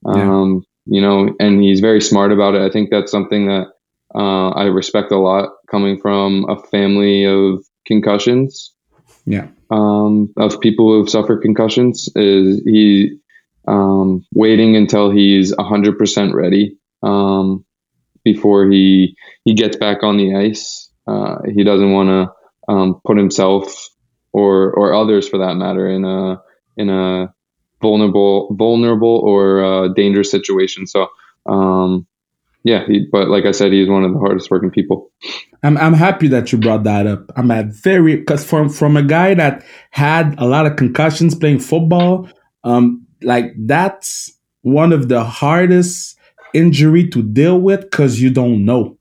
Um, 0.06 0.64
you 0.86 1.00
know, 1.00 1.34
and 1.40 1.62
he's 1.62 1.80
very 1.80 2.00
smart 2.00 2.32
about 2.32 2.54
it. 2.54 2.62
I 2.62 2.70
think 2.70 2.90
that's 2.90 3.10
something 3.10 3.46
that, 3.46 3.66
uh, 4.14 4.50
I 4.50 4.64
respect 4.64 5.10
a 5.12 5.18
lot 5.18 5.50
coming 5.70 5.98
from 5.98 6.46
a 6.48 6.60
family 6.68 7.24
of 7.24 7.64
concussions 7.86 8.72
Yeah. 9.26 9.48
um, 9.70 10.32
of 10.36 10.60
people 10.60 10.92
who 10.92 10.98
have 11.00 11.10
suffered 11.10 11.42
concussions 11.42 12.08
is 12.14 12.62
he 12.64 13.18
um, 13.66 14.24
waiting 14.34 14.76
until 14.76 15.10
he's 15.10 15.52
100% 15.54 16.34
ready 16.34 16.76
um, 17.02 17.64
before 18.24 18.68
he 18.70 19.16
he 19.44 19.54
gets 19.54 19.76
back 19.76 20.02
on 20.02 20.16
the 20.16 20.34
ice. 20.34 20.90
Uh, 21.06 21.38
he 21.54 21.64
doesn't 21.64 21.92
want 21.92 22.08
to 22.08 22.72
um, 22.72 23.00
put 23.04 23.18
himself 23.18 23.88
or 24.32 24.72
or 24.72 24.94
others 24.94 25.28
for 25.28 25.38
that 25.38 25.54
matter 25.54 25.88
in 25.88 26.04
a 26.04 26.40
in 26.76 26.88
a 26.88 27.33
vulnerable 27.84 28.48
vulnerable 28.64 29.16
or 29.30 29.42
uh, 29.68 29.88
dangerous 30.00 30.30
situation. 30.30 30.86
So 30.86 31.00
um, 31.46 32.06
yeah, 32.64 32.86
he, 32.86 33.06
but 33.12 33.28
like 33.28 33.44
I 33.44 33.52
said, 33.52 33.72
he's 33.72 33.88
one 33.88 34.04
of 34.04 34.12
the 34.14 34.18
hardest 34.18 34.50
working 34.50 34.70
people. 34.70 35.12
I'm 35.62 35.76
I'm 35.76 35.92
happy 35.92 36.28
that 36.28 36.50
you 36.50 36.58
brought 36.58 36.84
that 36.84 37.06
up. 37.06 37.30
I'm 37.36 37.50
at 37.50 37.66
very 37.66 38.16
because 38.16 38.42
from 38.44 38.68
from 38.68 38.96
a 38.96 39.02
guy 39.02 39.34
that 39.34 39.62
had 39.90 40.34
a 40.38 40.46
lot 40.46 40.66
of 40.66 40.76
concussions 40.76 41.34
playing 41.34 41.60
football, 41.60 42.28
um, 42.64 43.06
like 43.22 43.52
that's 43.66 44.32
one 44.62 44.92
of 44.92 45.08
the 45.08 45.22
hardest 45.22 46.18
injury 46.54 47.06
to 47.10 47.22
deal 47.22 47.60
with 47.60 47.82
because 47.82 48.20
you 48.22 48.30
don't 48.30 48.64
know, 48.64 48.96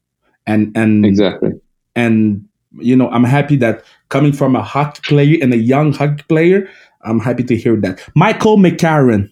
and 0.46 0.76
and 0.76 1.06
Exactly. 1.06 1.52
and 1.96 2.46
you 2.80 2.96
know 2.98 3.10
I'm 3.10 3.24
happy 3.24 3.56
that 3.58 3.84
coming 4.10 4.34
from 4.34 4.56
a 4.58 4.64
hockey 4.64 5.02
player 5.08 5.38
and 5.42 5.54
a 5.54 5.58
young 5.58 5.94
hockey 5.94 6.24
player, 6.28 6.68
I'm 7.04 7.20
happy 7.20 7.44
to 7.44 7.56
hear 7.56 7.76
that. 7.78 8.02
Michael 8.16 8.58
McCarron. 8.58 9.32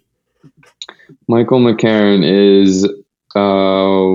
Michael 1.28 1.60
McCarron 1.60 2.24
is 2.24 2.86
uh, 3.36 4.06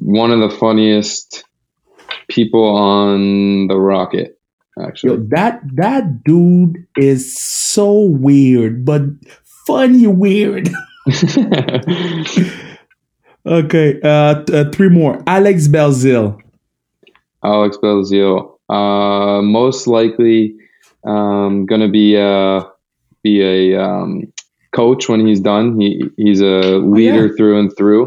one 0.00 0.30
of 0.30 0.40
the 0.40 0.50
funniest 0.56 1.44
people 2.28 2.64
on 2.64 3.68
the 3.68 3.76
Rocket. 3.76 4.38
Yo, 4.76 4.84
Actually, 4.84 5.26
that 5.28 5.60
that 5.74 6.24
dude 6.24 6.86
is 6.96 7.38
so 7.40 7.92
weird, 8.00 8.84
but 8.84 9.02
funny 9.66 10.06
weird. 10.06 10.68
okay, 13.46 14.00
uh, 14.02 14.44
uh, 14.52 14.70
three 14.72 14.88
more. 14.90 15.22
Alex 15.26 15.68
Belzil. 15.68 16.38
Alex 17.42 17.78
Belzil, 17.78 18.58
uh, 18.68 19.40
most 19.40 19.86
likely 19.86 20.56
um, 21.04 21.64
going 21.64 21.80
to 21.80 21.88
be 21.88 22.16
a 22.16 22.66
be 23.26 23.34
a 23.42 23.58
um, 23.86 24.32
coach 24.72 25.08
when 25.10 25.26
he's 25.26 25.40
done. 25.52 25.66
He 25.80 25.88
he's 26.16 26.40
a 26.40 26.78
leader 26.96 27.24
through 27.36 27.58
and 27.60 27.70
through. 27.76 28.02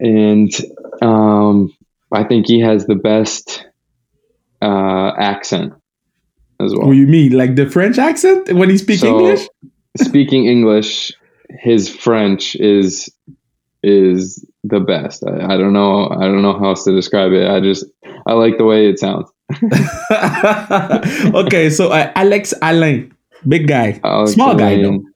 and 0.00 0.50
um, 1.02 1.72
I 2.12 2.22
think 2.28 2.46
he 2.46 2.60
has 2.60 2.86
the 2.86 2.94
best 3.10 3.64
uh, 4.62 5.10
accent 5.32 5.72
as 6.60 6.72
well. 6.72 6.86
What 6.88 6.94
do 6.94 6.98
you 6.98 7.06
mean, 7.18 7.32
like 7.32 7.56
the 7.56 7.68
French 7.76 7.98
accent 7.98 8.52
when 8.52 8.70
he 8.70 8.78
speaks 8.78 9.00
So, 9.00 9.08
English? 9.08 9.48
speaking 10.08 10.46
English, 10.46 11.12
his 11.68 11.88
French 11.88 12.56
is 12.56 13.10
is 13.82 14.44
the 14.64 14.80
best. 14.80 15.24
I, 15.24 15.54
I 15.54 15.56
don't 15.60 15.72
know. 15.72 16.08
I 16.10 16.24
don't 16.28 16.42
know 16.42 16.58
how 16.58 16.70
else 16.70 16.84
to 16.84 16.92
describe 16.92 17.32
it. 17.32 17.48
I 17.48 17.60
just 17.60 17.84
I 18.26 18.32
like 18.42 18.58
the 18.58 18.64
way 18.64 18.88
it 18.90 18.98
sounds. 18.98 19.30
okay, 21.42 21.70
so 21.70 21.92
uh, 21.92 22.10
Alex 22.16 22.52
Alain, 22.62 23.14
big 23.48 23.66
guy, 23.68 24.00
Alex 24.04 24.32
small 24.32 24.54
guy 24.54 24.72
Alain. 24.72 24.82
though, 25.02 25.08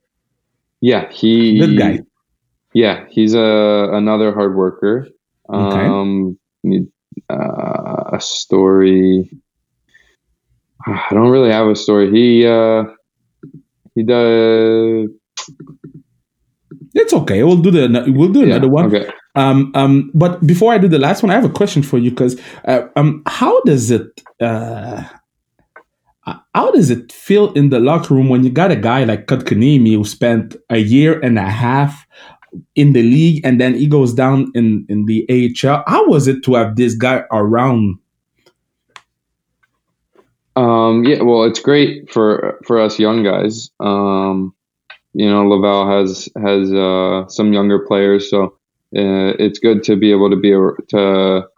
Yeah, 0.80 1.10
he 1.10 1.58
good 1.58 1.76
guy. 1.78 2.00
Yeah, 2.74 3.04
he's 3.10 3.34
a 3.34 3.88
another 3.92 4.32
hard 4.32 4.54
worker. 4.56 5.08
Okay. 5.52 5.86
Um, 5.86 6.38
need, 6.62 6.86
uh, 7.28 8.10
a 8.12 8.20
story. 8.20 9.28
I 10.86 11.08
don't 11.10 11.30
really 11.30 11.50
have 11.52 11.66
a 11.66 11.74
story. 11.76 12.10
He 12.10 12.46
uh, 12.46 12.84
he 13.94 14.02
does. 14.04 15.10
It's 16.94 17.12
okay. 17.12 17.42
We'll 17.42 17.56
do 17.62 17.70
the 17.70 18.04
we'll 18.14 18.28
do 18.32 18.40
Yeah, 18.40 18.56
another 18.56 18.68
one. 18.68 18.86
okay. 18.94 19.10
Um, 19.36 19.70
um, 19.74 20.10
but 20.14 20.44
before 20.46 20.72
I 20.72 20.78
do 20.78 20.88
the 20.88 20.98
last 20.98 21.22
one, 21.22 21.30
I 21.30 21.34
have 21.34 21.44
a 21.44 21.48
question 21.50 21.82
for 21.82 21.98
you 21.98 22.10
because 22.10 22.40
uh, 22.66 22.82
um, 22.96 23.22
how 23.26 23.60
does 23.62 23.90
it 23.90 24.06
uh, 24.40 25.04
how 26.54 26.70
does 26.70 26.90
it 26.90 27.12
feel 27.12 27.52
in 27.54 27.70
the 27.70 27.80
locker 27.80 28.14
room 28.14 28.28
when 28.28 28.44
you 28.44 28.50
got 28.50 28.70
a 28.70 28.76
guy 28.76 29.04
like 29.04 29.26
Kotkaniemi 29.26 29.94
who 29.94 30.04
spent 30.04 30.56
a 30.68 30.78
year 30.78 31.18
and 31.20 31.38
a 31.38 31.48
half 31.48 32.06
in 32.74 32.92
the 32.92 33.02
league 33.02 33.44
and 33.44 33.60
then 33.60 33.74
he 33.74 33.86
goes 33.86 34.12
down 34.12 34.50
in 34.54 34.86
in 34.88 35.06
the 35.06 35.26
AHL? 35.28 35.84
How 35.86 36.08
was 36.08 36.28
it 36.28 36.42
to 36.44 36.54
have 36.54 36.76
this 36.76 36.94
guy 36.94 37.24
around? 37.32 37.98
Um, 40.56 41.04
yeah, 41.04 41.22
well, 41.22 41.44
it's 41.44 41.60
great 41.60 42.10
for 42.10 42.60
for 42.66 42.80
us 42.80 42.98
young 42.98 43.22
guys. 43.22 43.70
Um, 43.80 44.54
you 45.14 45.28
know, 45.28 45.46
Laval 45.48 45.88
has 45.90 46.28
has 46.36 46.72
uh, 46.72 47.28
some 47.28 47.52
younger 47.52 47.78
players, 47.86 48.28
so 48.28 48.44
uh, 48.96 49.34
it's 49.38 49.58
good 49.58 49.82
to 49.84 49.96
be 49.96 50.10
able 50.10 50.28
to 50.30 50.36
be 50.36 50.52
a, 50.52 50.60
to 50.88 51.48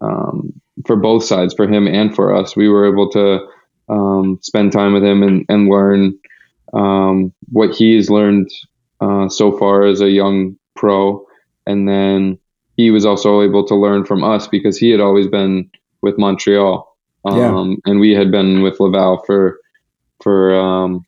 um, 0.00 0.60
for 0.86 0.96
both 0.96 1.24
sides, 1.24 1.54
for 1.54 1.66
him 1.66 1.86
and 1.86 2.14
for 2.14 2.34
us. 2.34 2.56
We 2.56 2.68
were 2.68 2.86
able 2.86 3.10
to 3.10 3.46
um, 3.90 4.38
spend 4.42 4.72
time 4.72 4.92
with 4.94 5.04
him 5.04 5.22
and 5.22 5.44
and 5.48 5.68
learn 5.68 6.18
um, 6.72 7.32
what 7.50 7.74
he 7.74 7.96
has 7.96 8.08
learned 8.10 8.48
uh, 9.00 9.28
so 9.28 9.56
far 9.56 9.84
as 9.84 10.00
a 10.00 10.10
young 10.10 10.56
pro, 10.76 11.26
and 11.66 11.88
then 11.88 12.38
he 12.76 12.90
was 12.90 13.04
also 13.04 13.42
able 13.42 13.66
to 13.66 13.74
learn 13.74 14.04
from 14.04 14.24
us 14.24 14.48
because 14.48 14.78
he 14.78 14.90
had 14.90 15.00
always 15.00 15.26
been 15.26 15.70
with 16.02 16.16
Montreal 16.18 16.96
um, 17.24 17.36
Yeah. 17.84 17.90
and 17.90 18.00
we 18.00 18.12
had 18.12 18.30
been 18.30 18.62
with 18.62 18.80
Laval 18.80 19.22
for 19.26 19.60
for 20.22 20.54
um, 20.54 21.04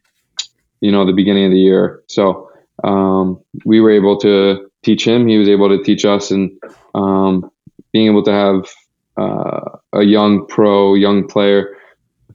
you 0.80 0.90
know 0.90 1.04
the 1.06 1.12
beginning 1.12 1.46
of 1.46 1.52
the 1.52 1.58
year. 1.60 2.02
So 2.08 2.50
um, 2.84 3.40
we 3.64 3.80
were 3.80 3.90
able 3.90 4.18
to 4.18 4.70
teach 4.82 5.06
him. 5.06 5.26
He 5.26 5.38
was 5.38 5.48
able 5.48 5.68
to 5.68 5.82
teach 5.82 6.04
us, 6.04 6.30
and 6.30 6.50
um, 6.94 7.50
being 7.92 8.06
able 8.06 8.22
to 8.24 8.32
have 8.32 8.68
uh, 9.16 9.78
a 9.92 10.02
young 10.02 10.46
pro, 10.46 10.94
young 10.94 11.28
player 11.28 11.76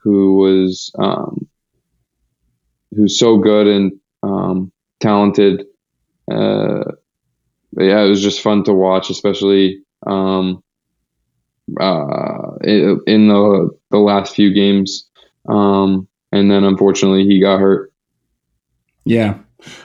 who 0.08 0.38
was 0.38 0.90
um, 1.00 1.46
who's 2.96 3.20
so 3.20 3.38
good 3.38 3.68
and 3.68 3.92
um, 4.24 4.72
talented. 5.02 5.66
Uh, 6.32 6.84
yeah, 7.78 8.04
it 8.04 8.10
was 8.10 8.22
just 8.22 8.42
fun 8.42 8.64
to 8.64 8.74
watch, 8.74 9.10
especially 9.10 9.82
um, 10.06 10.64
uh, 11.80 12.56
in, 12.64 13.28
the 13.28 13.70
the 13.92 13.98
last 13.98 14.34
few 14.34 14.54
games. 14.54 15.10
Um, 15.50 16.08
and 16.32 16.50
then 16.50 16.64
unfortunately 16.64 17.26
he 17.26 17.42
got 17.42 17.60
hurt. 17.60 17.92
Yeah. 19.04 19.40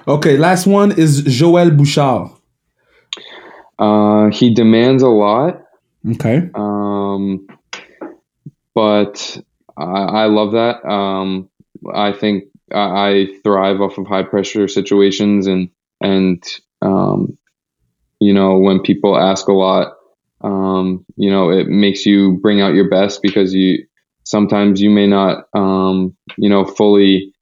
Okay, 0.06 0.36
last 0.36 0.66
one 0.66 0.92
is 0.92 1.22
Joël 1.22 1.76
Bouchard. 1.76 2.30
Uh, 3.78 4.28
he 4.30 4.54
demands 4.54 5.02
a 5.02 5.08
lot, 5.08 5.62
Okay. 6.08 6.48
um, 6.54 7.44
but 8.74 9.38
I, 9.76 9.82
I 9.82 10.26
love 10.26 10.52
that. 10.52 10.84
Um, 10.88 11.48
I 11.92 12.12
think 12.12 12.44
I, 12.72 12.78
I 13.10 13.26
thrive 13.42 13.80
off 13.80 13.98
of 13.98 14.06
high 14.06 14.22
pressure 14.22 14.68
situations, 14.68 15.46
and 15.46 15.70
and 16.00 16.42
um, 16.80 17.38
you 18.20 18.32
know 18.34 18.58
when 18.58 18.80
people 18.80 19.16
ask 19.18 19.48
a 19.48 19.52
lot, 19.52 19.94
um, 20.42 21.04
you 21.16 21.30
know 21.30 21.50
it 21.50 21.68
makes 21.68 22.06
you 22.06 22.38
bring 22.42 22.60
out 22.60 22.74
your 22.74 22.88
best 22.88 23.22
because 23.22 23.54
you 23.54 23.86
sometimes 24.24 24.80
you 24.80 24.90
may 24.90 25.06
not 25.06 25.46
um, 25.54 26.16
you 26.38 26.48
know 26.48 26.64
fully 26.64 27.32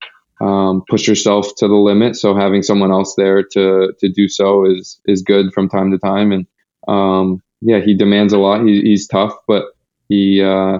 um, 0.40 0.82
push 0.88 1.06
yourself 1.06 1.54
to 1.58 1.68
the 1.68 1.74
limit. 1.74 2.16
So 2.16 2.34
having 2.34 2.62
someone 2.62 2.90
else 2.92 3.14
there 3.16 3.42
to 3.42 3.92
to 3.98 4.08
do 4.08 4.28
so 4.28 4.64
is 4.66 5.00
is 5.06 5.22
good 5.22 5.52
from 5.52 5.68
time 5.68 5.90
to 5.92 5.98
time. 5.98 6.32
And 6.32 6.46
um, 6.88 7.42
yeah, 7.60 7.80
he 7.80 7.94
demands 7.94 8.32
a 8.32 8.38
lot. 8.38 8.64
He, 8.64 8.80
he's 8.82 9.06
tough, 9.06 9.34
but 9.46 9.64
he 10.08 10.42
uh, 10.42 10.78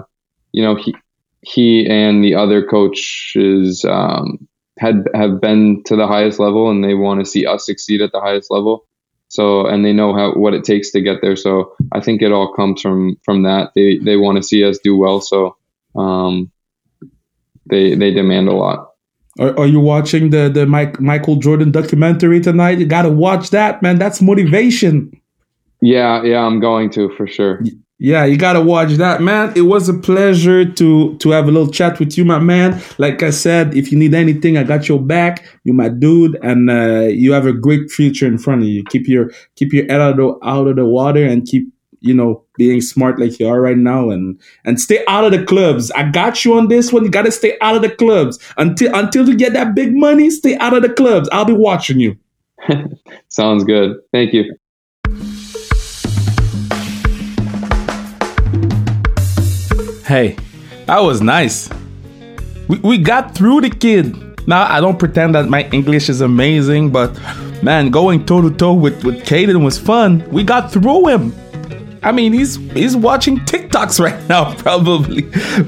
you 0.51 0.63
know 0.63 0.75
he 0.75 0.95
he 1.41 1.87
and 1.87 2.23
the 2.23 2.35
other 2.35 2.65
coaches 2.65 3.85
um, 3.85 4.47
had 4.79 5.07
have 5.13 5.41
been 5.41 5.83
to 5.85 5.95
the 5.95 6.07
highest 6.07 6.39
level, 6.39 6.69
and 6.69 6.83
they 6.83 6.93
want 6.93 7.19
to 7.19 7.25
see 7.25 7.45
us 7.45 7.65
succeed 7.65 8.01
at 8.01 8.11
the 8.11 8.21
highest 8.21 8.51
level. 8.51 8.85
So 9.29 9.65
and 9.65 9.85
they 9.85 9.93
know 9.93 10.13
how 10.13 10.33
what 10.33 10.53
it 10.53 10.63
takes 10.63 10.91
to 10.91 11.01
get 11.01 11.21
there. 11.21 11.35
So 11.35 11.73
I 11.93 12.01
think 12.01 12.21
it 12.21 12.31
all 12.31 12.53
comes 12.53 12.81
from 12.81 13.17
from 13.23 13.43
that. 13.43 13.71
They 13.75 13.97
they 13.97 14.17
want 14.17 14.37
to 14.37 14.43
see 14.43 14.63
us 14.63 14.77
do 14.83 14.97
well. 14.97 15.21
So 15.21 15.55
um, 15.95 16.51
they 17.69 17.95
they 17.95 18.11
demand 18.11 18.47
a 18.47 18.53
lot. 18.53 18.89
Are, 19.39 19.57
are 19.57 19.67
you 19.67 19.79
watching 19.79 20.29
the 20.29 20.49
the 20.49 20.65
Mike, 20.65 20.99
Michael 20.99 21.37
Jordan 21.37 21.71
documentary 21.71 22.41
tonight? 22.41 22.79
You 22.79 22.85
got 22.85 23.03
to 23.03 23.09
watch 23.09 23.49
that, 23.51 23.81
man. 23.81 23.97
That's 23.97 24.21
motivation. 24.21 25.11
Yeah, 25.81 26.23
yeah, 26.23 26.41
I'm 26.41 26.59
going 26.59 26.89
to 26.91 27.09
for 27.15 27.25
sure. 27.25 27.63
Yeah, 28.03 28.25
you 28.25 28.35
gotta 28.35 28.61
watch 28.61 28.93
that, 28.93 29.21
man. 29.21 29.53
It 29.55 29.61
was 29.61 29.87
a 29.87 29.93
pleasure 29.93 30.65
to 30.65 31.17
to 31.19 31.29
have 31.29 31.47
a 31.47 31.51
little 31.51 31.71
chat 31.71 31.99
with 31.99 32.17
you, 32.17 32.25
my 32.25 32.39
man. 32.39 32.81
Like 32.97 33.21
I 33.21 33.29
said, 33.29 33.75
if 33.75 33.91
you 33.91 33.97
need 33.99 34.15
anything, 34.15 34.57
I 34.57 34.63
got 34.63 34.89
your 34.89 34.99
back. 34.99 35.45
You 35.65 35.73
my 35.73 35.89
dude, 35.89 36.35
and 36.41 36.71
uh, 36.71 37.01
you 37.01 37.31
have 37.33 37.45
a 37.45 37.53
great 37.53 37.91
future 37.91 38.25
in 38.25 38.39
front 38.39 38.63
of 38.63 38.69
you. 38.69 38.83
Keep 38.85 39.07
your 39.07 39.29
keep 39.55 39.71
your 39.71 39.85
head 39.85 40.01
out 40.01 40.19
of 40.19 40.39
out 40.41 40.65
of 40.65 40.77
the 40.77 40.85
water 40.85 41.23
and 41.23 41.45
keep 41.45 41.71
you 41.99 42.15
know 42.15 42.43
being 42.57 42.81
smart 42.81 43.19
like 43.19 43.39
you 43.39 43.47
are 43.47 43.61
right 43.61 43.77
now, 43.77 44.09
and 44.09 44.41
and 44.65 44.81
stay 44.81 45.03
out 45.07 45.23
of 45.23 45.31
the 45.31 45.45
clubs. 45.45 45.91
I 45.91 46.09
got 46.09 46.43
you 46.43 46.57
on 46.57 46.69
this 46.69 46.91
one. 46.91 47.03
You 47.03 47.11
gotta 47.11 47.31
stay 47.31 47.55
out 47.61 47.75
of 47.75 47.83
the 47.83 47.91
clubs 47.91 48.39
until 48.57 48.95
until 48.95 49.29
you 49.29 49.37
get 49.37 49.53
that 49.53 49.75
big 49.75 49.95
money. 49.95 50.31
Stay 50.31 50.57
out 50.57 50.73
of 50.73 50.81
the 50.81 50.89
clubs. 50.91 51.29
I'll 51.31 51.45
be 51.45 51.53
watching 51.53 51.99
you. 51.99 52.17
Sounds 53.27 53.63
good. 53.63 53.97
Thank 54.11 54.33
you. 54.33 54.55
Hey, 60.11 60.35
that 60.87 60.99
was 60.99 61.21
nice. 61.21 61.69
We, 62.67 62.79
we 62.79 62.97
got 62.97 63.33
through 63.33 63.61
the 63.61 63.69
kid. 63.69 64.45
Now, 64.45 64.69
I 64.69 64.81
don't 64.81 64.99
pretend 64.99 65.35
that 65.35 65.47
my 65.47 65.63
English 65.69 66.09
is 66.09 66.19
amazing, 66.19 66.89
but 66.89 67.17
man, 67.63 67.91
going 67.91 68.25
toe 68.25 68.41
to 68.41 68.53
toe 68.53 68.73
with, 68.73 69.05
with 69.05 69.25
Cayden 69.25 69.63
was 69.63 69.77
fun. 69.77 70.29
We 70.29 70.43
got 70.43 70.69
through 70.69 71.07
him. 71.07 71.33
I 72.03 72.11
mean, 72.11 72.33
he's 72.33 72.57
he's 72.73 72.93
watching 72.93 73.37
TikToks 73.39 73.99
right 74.05 74.27
now, 74.27 74.53
probably. 74.55 75.21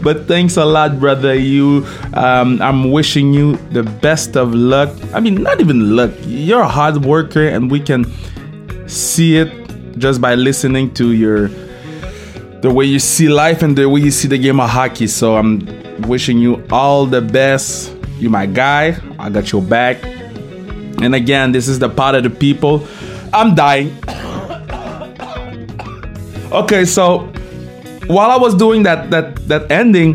But 0.04 0.28
thanks 0.28 0.58
a 0.58 0.66
lot, 0.66 1.00
brother. 1.00 1.34
You, 1.36 1.88
um, 2.14 2.62
I'm 2.62 2.92
wishing 2.92 3.34
you 3.34 3.56
the 3.72 3.84
best 3.84 4.36
of 4.36 4.54
luck. 4.54 4.94
I 5.14 5.22
mean, 5.22 5.36
not 5.42 5.62
even 5.62 5.96
luck. 5.96 6.12
You're 6.26 6.64
a 6.64 6.68
hard 6.68 7.06
worker, 7.06 7.48
and 7.48 7.72
we 7.72 7.80
can 7.80 8.04
see 8.90 9.38
it 9.38 9.98
just 9.98 10.20
by 10.20 10.36
listening 10.36 10.94
to 10.96 11.14
your 11.14 11.50
the 12.64 12.74
way 12.74 12.86
you 12.86 12.98
see 12.98 13.28
life 13.28 13.62
and 13.62 13.78
the 13.78 13.90
way 13.90 14.00
you 14.00 14.10
see 14.10 14.30
the 14.30 14.38
game 14.38 14.62
of 14.62 14.70
hockey. 14.70 15.06
So 15.06 15.36
I'm 15.36 15.68
wishing 16.04 16.38
you 16.38 16.66
all 16.72 17.06
the 17.06 17.20
best. 17.20 17.94
You 18.20 18.30
my 18.30 18.46
guy. 18.46 18.98
I 19.20 19.30
got 19.30 19.52
your 19.52 19.62
back. 19.62 19.98
And 20.02 21.14
again, 21.14 21.52
this 21.52 21.68
is 21.68 21.78
the 21.78 21.90
part 21.90 22.16
of 22.16 22.24
the 22.24 22.30
people. 22.30 22.88
I'm 23.34 23.54
dying. 23.54 23.90
okay, 26.54 26.86
so 26.86 27.28
while 28.08 28.32
I 28.32 28.38
was 28.38 28.56
doing 28.56 28.84
that 28.84 29.12
that 29.12 29.36
that 29.50 29.70
ending, 29.70 30.14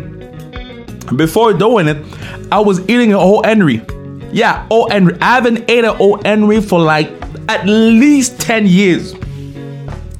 before 1.15 1.53
doing 1.53 1.87
it, 1.87 2.03
I 2.51 2.61
was 2.61 2.79
eating 2.89 3.13
a 3.13 3.19
whole 3.19 3.43
Henry. 3.43 3.83
Yeah, 4.31 4.65
O 4.71 4.89
Henry. 4.89 5.15
I 5.21 5.35
haven't 5.35 5.69
ate 5.69 5.85
an 5.85 5.95
O 5.99 6.19
Henry 6.25 6.61
for 6.61 6.79
like 6.79 7.11
at 7.47 7.67
least 7.67 8.41
10 8.41 8.65
years 8.65 9.13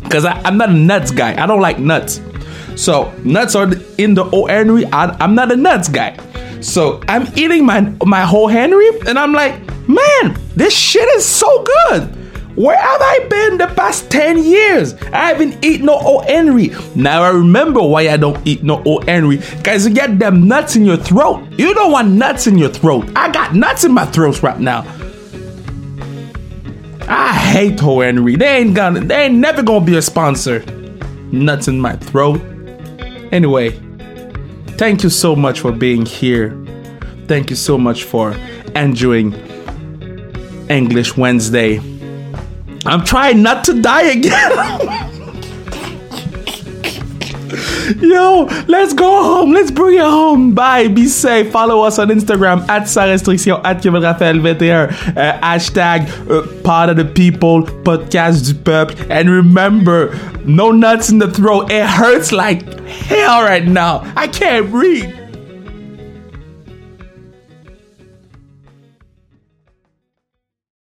because 0.10 0.26
I'm 0.26 0.57
not 0.57 0.70
a 0.70 0.74
nuts 0.74 1.12
guy. 1.12 1.41
I 1.41 1.45
don't 1.45 1.62
like 1.62 1.78
nuts. 1.78 2.20
So 2.76 3.14
nuts 3.24 3.55
are 3.55 3.72
in 3.97 4.16
the 4.16 4.28
O 4.34 4.47
Henry. 4.47 4.86
I, 4.88 5.16
I'm 5.20 5.36
not 5.36 5.51
a 5.51 5.55
nuts 5.55 5.88
guy. 5.88 6.18
So 6.62 7.01
I'm 7.07 7.28
eating 7.38 7.66
my 7.66 7.82
my 8.05 8.22
whole 8.22 8.47
Henry, 8.47 8.88
and 9.07 9.20
I'm 9.20 9.34
like, 9.34 9.53
man, 9.88 10.38
this 10.55 10.76
shit 10.76 11.07
is 11.10 11.26
so 11.26 11.64
good. 11.64 12.16
Where 12.55 12.76
have 12.76 13.01
I 13.01 13.28
been 13.30 13.57
the 13.57 13.68
past 13.68 14.12
10 14.12 14.43
years? 14.43 14.93
I 15.14 15.30
haven't 15.30 15.64
eaten 15.64 15.86
no 15.86 15.97
O. 16.01 16.20
Henry. 16.20 16.72
Now 16.93 17.24
I 17.24 17.30
remember 17.30 17.82
why 17.82 18.10
I 18.10 18.18
don't 18.18 18.45
eat 18.45 18.64
no 18.64 18.84
O. 18.86 18.99
Henry. 18.99 19.38
Because 19.38 19.88
you 19.88 19.93
get 19.93 20.20
them 20.20 20.45
nuts 20.45 20.76
in 20.76 20.84
your 20.84 20.97
throat. 20.97 21.47
You 21.57 21.74
don't 21.74 21.93
want 21.93 22.10
nuts 22.10 22.47
in 22.47 22.57
your 22.57 22.68
throat. 22.68 23.10
I 23.16 23.32
got 23.32 23.55
nuts 23.55 23.86
in 23.86 23.93
my 23.93 24.05
throat 24.07 24.43
right 24.43 24.60
now. 24.60 24.82
I 27.10 27.34
hate 27.34 27.82
O. 27.84 28.01
Henry. 28.01 28.36
They 28.36 28.57
ain't 28.57 28.76
gonna, 28.76 28.99
they 28.99 29.26
ain't 29.26 29.36
never 29.36 29.64
gonna 29.64 29.84
be 29.84 29.97
a 29.97 30.01
sponsor. 30.01 30.60
Nuts 31.32 31.68
in 31.68 31.80
my 31.80 31.95
throat. 31.95 32.39
Anyway, 33.32 33.72
thank 34.78 35.03
you 35.03 35.10
so 35.10 35.36
much 35.36 35.60
for 35.60 35.72
being 35.72 36.05
here. 36.05 36.55
Thank 37.28 37.49
you 37.49 37.55
so 37.55 37.78
much 37.78 38.03
for 38.03 38.34
enjoying 38.76 39.34
English 40.70 41.18
Wednesday. 41.18 41.80
I'm 42.86 43.03
trying 43.03 43.41
not 43.41 43.64
to 43.66 43.82
die 43.82 44.03
again. 44.03 45.16
Yo, 47.97 48.43
let's 48.67 48.93
go 48.93 49.23
home. 49.23 49.51
Let's 49.51 49.71
bring 49.71 49.95
it 49.97 50.01
home. 50.03 50.53
Bye. 50.53 50.87
Be 50.87 51.07
safe. 51.07 51.51
Follow 51.51 51.81
us 51.83 51.99
on 51.99 52.09
Instagram 52.09 52.67
at 52.69 52.87
sans 52.87 53.09
restriction 53.09 53.57
at 53.63 53.81
Kevin 53.81 54.01
Raphaël 54.01 54.39
21. 54.39 54.89
Uh, 54.89 55.39
hashtag 55.41 56.07
uh, 56.29 56.61
part 56.63 56.89
of 56.89 56.97
the 56.97 57.05
people, 57.05 57.63
podcast 57.63 58.45
du 58.45 58.53
peuple. 58.53 58.95
And 59.11 59.29
remember, 59.29 60.15
no 60.45 60.71
nuts 60.71 61.09
in 61.09 61.19
the 61.19 61.31
throat. 61.31 61.71
It 61.71 61.85
hurts 61.85 62.31
like 62.31 62.63
hell 62.87 63.41
right 63.43 63.65
now. 63.65 64.11
I 64.15 64.27
can't 64.27 64.69
breathe. 64.69 65.18